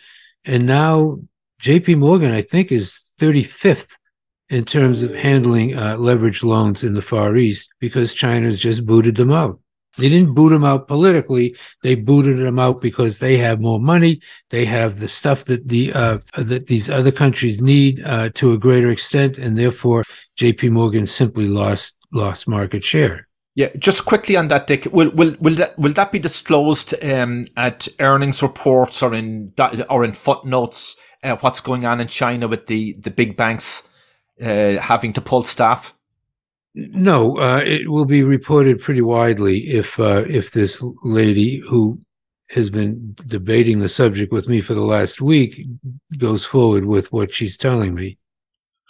[0.45, 1.19] and now
[1.59, 1.95] J.P.
[1.95, 3.95] Morgan, I think, is 35th
[4.49, 9.15] in terms of handling uh, leveraged loans in the Far East because China's just booted
[9.15, 9.59] them out.
[9.97, 11.55] They didn't boot them out politically.
[11.83, 14.21] They booted them out because they have more money.
[14.49, 18.57] They have the stuff that the uh, that these other countries need uh, to a
[18.57, 20.03] greater extent, and therefore
[20.35, 20.69] J.P.
[20.69, 23.27] Morgan simply lost lost market share.
[23.55, 24.87] Yeah, just quickly on that, Dick.
[24.91, 29.53] Will will will that will that be disclosed um, at earnings reports or in
[29.89, 30.95] or in footnotes?
[31.21, 33.89] Uh, what's going on in China with the the big banks
[34.41, 35.93] uh, having to pull staff?
[36.91, 41.99] No, uh, it will be reported pretty widely if uh, if this lady who
[42.51, 45.67] has been debating the subject with me for the last week
[46.17, 48.17] goes forward with what she's telling me.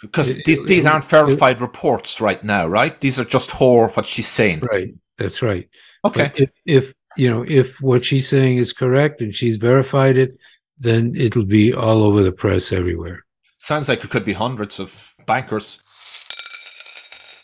[0.00, 2.98] Because these these aren't verified it, reports right now, right?
[3.00, 4.60] These are just her what she's saying.
[4.60, 4.94] Right.
[5.18, 5.68] That's right.
[6.04, 6.32] Okay.
[6.36, 10.38] If, if you know if what she's saying is correct and she's verified it,
[10.78, 13.24] then it'll be all over the press everywhere.
[13.58, 15.82] Sounds like it could be hundreds of bankers.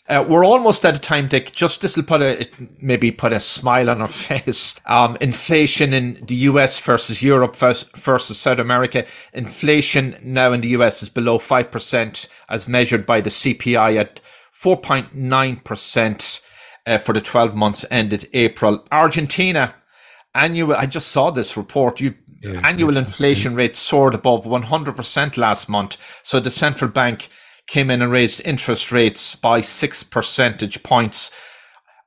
[0.09, 1.51] Uh, we're almost out of time, Dick.
[1.51, 2.47] Just this will put a
[2.79, 4.79] maybe put a smile on our face.
[4.85, 9.05] Um, inflation in the US versus Europe versus South America.
[9.33, 14.21] Inflation now in the US is below five percent, as measured by the CPI at
[14.51, 16.39] four point nine percent
[16.85, 18.85] uh, for the twelve months ended April.
[18.91, 19.75] Argentina
[20.33, 20.73] annual.
[20.73, 21.99] I just saw this report.
[21.99, 25.97] You yeah, annual inflation rate soared above one hundred percent last month.
[26.23, 27.27] So the central bank
[27.67, 31.31] came in and raised interest rates by six percentage points.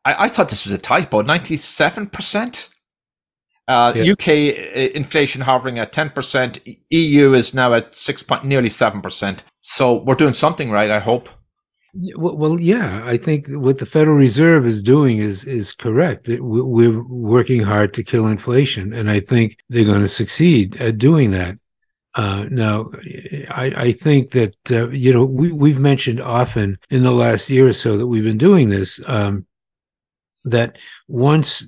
[0.04, 2.68] I, I thought this was a typo, 97%.
[3.68, 4.12] Uh, yeah.
[4.12, 6.78] UK uh, inflation hovering at 10%.
[6.90, 9.40] EU is now at six point, nearly 7%.
[9.62, 11.28] So we're doing something right, I hope.
[12.16, 16.28] Well, yeah, I think what the Federal Reserve is doing is is correct.
[16.28, 21.32] We're working hard to kill inflation, and I think they're going to succeed at doing
[21.32, 21.56] that.
[22.14, 22.90] Uh, now,
[23.50, 27.68] I, I, think that uh, you know we we've mentioned often in the last year
[27.68, 29.00] or so that we've been doing this.
[29.06, 29.46] Um,
[30.44, 31.64] that once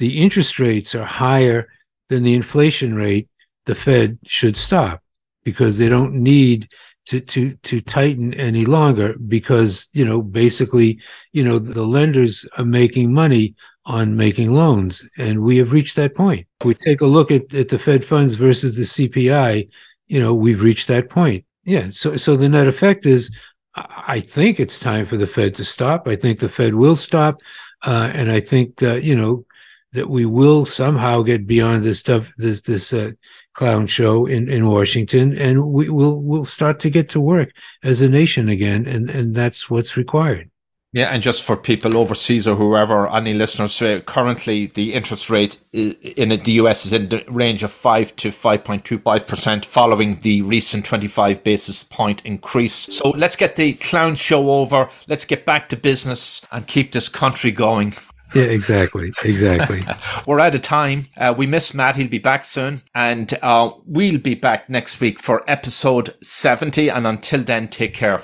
[0.00, 1.68] the interest rates are higher
[2.08, 3.28] than the inflation rate,
[3.66, 5.02] the Fed should stop
[5.44, 6.68] because they don't need
[7.06, 11.00] to to to tighten any longer because you know basically
[11.32, 13.54] you know the lenders are making money
[13.90, 15.04] on making loans.
[15.18, 16.46] And we have reached that point.
[16.60, 19.68] If we take a look at, at the Fed funds versus the CPI,
[20.06, 21.44] you know, we've reached that point.
[21.64, 21.90] Yeah.
[21.90, 23.34] So, so the net effect is,
[23.74, 26.06] I think it's time for the Fed to stop.
[26.06, 27.40] I think the Fed will stop.
[27.82, 29.44] Uh, and I think, uh, you know,
[29.92, 33.10] that we will somehow get beyond this stuff, this, this, uh,
[33.54, 38.00] clown show in, in Washington, and we will we'll start to get to work as
[38.00, 40.49] a nation again, and, and that's what's required.
[40.92, 45.56] Yeah, and just for people overseas or whoever, any listeners, uh, currently the interest rate
[45.72, 51.44] in the US is in the range of 5 to 5.25% following the recent 25
[51.44, 52.74] basis point increase.
[52.74, 54.90] So let's get the clown show over.
[55.06, 57.94] Let's get back to business and keep this country going.
[58.32, 59.10] Yeah, exactly.
[59.24, 59.82] Exactly.
[60.26, 61.08] We're out of time.
[61.16, 61.96] Uh, we miss Matt.
[61.96, 62.82] He'll be back soon.
[62.94, 66.88] And uh, we'll be back next week for episode 70.
[66.90, 68.22] And until then, take care.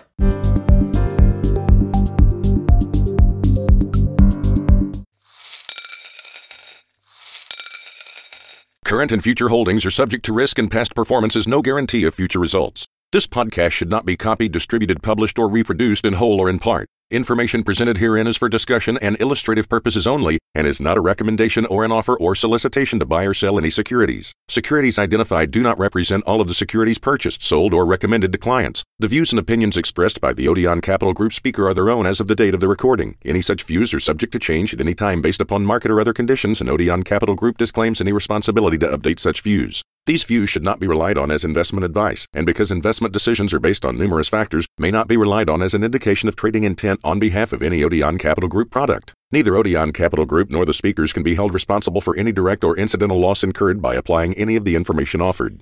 [8.86, 12.14] Current and future holdings are subject to risk, and past performance is no guarantee of
[12.14, 12.86] future results.
[13.10, 16.88] This podcast should not be copied, distributed, published, or reproduced in whole or in part.
[17.12, 21.64] Information presented herein is for discussion and illustrative purposes only and is not a recommendation
[21.66, 24.32] or an offer or solicitation to buy or sell any securities.
[24.48, 28.82] Securities identified do not represent all of the securities purchased, sold, or recommended to clients.
[28.98, 32.18] The views and opinions expressed by the Odeon Capital Group speaker are their own as
[32.18, 33.14] of the date of the recording.
[33.24, 36.12] Any such views are subject to change at any time based upon market or other
[36.12, 39.84] conditions, and Odeon Capital Group disclaims any responsibility to update such views.
[40.06, 43.58] These views should not be relied on as investment advice, and because investment decisions are
[43.58, 47.00] based on numerous factors, may not be relied on as an indication of trading intent
[47.02, 49.14] on behalf of any Odeon Capital Group product.
[49.32, 52.76] Neither Odeon Capital Group nor the speakers can be held responsible for any direct or
[52.76, 55.54] incidental loss incurred by applying any of the information offered.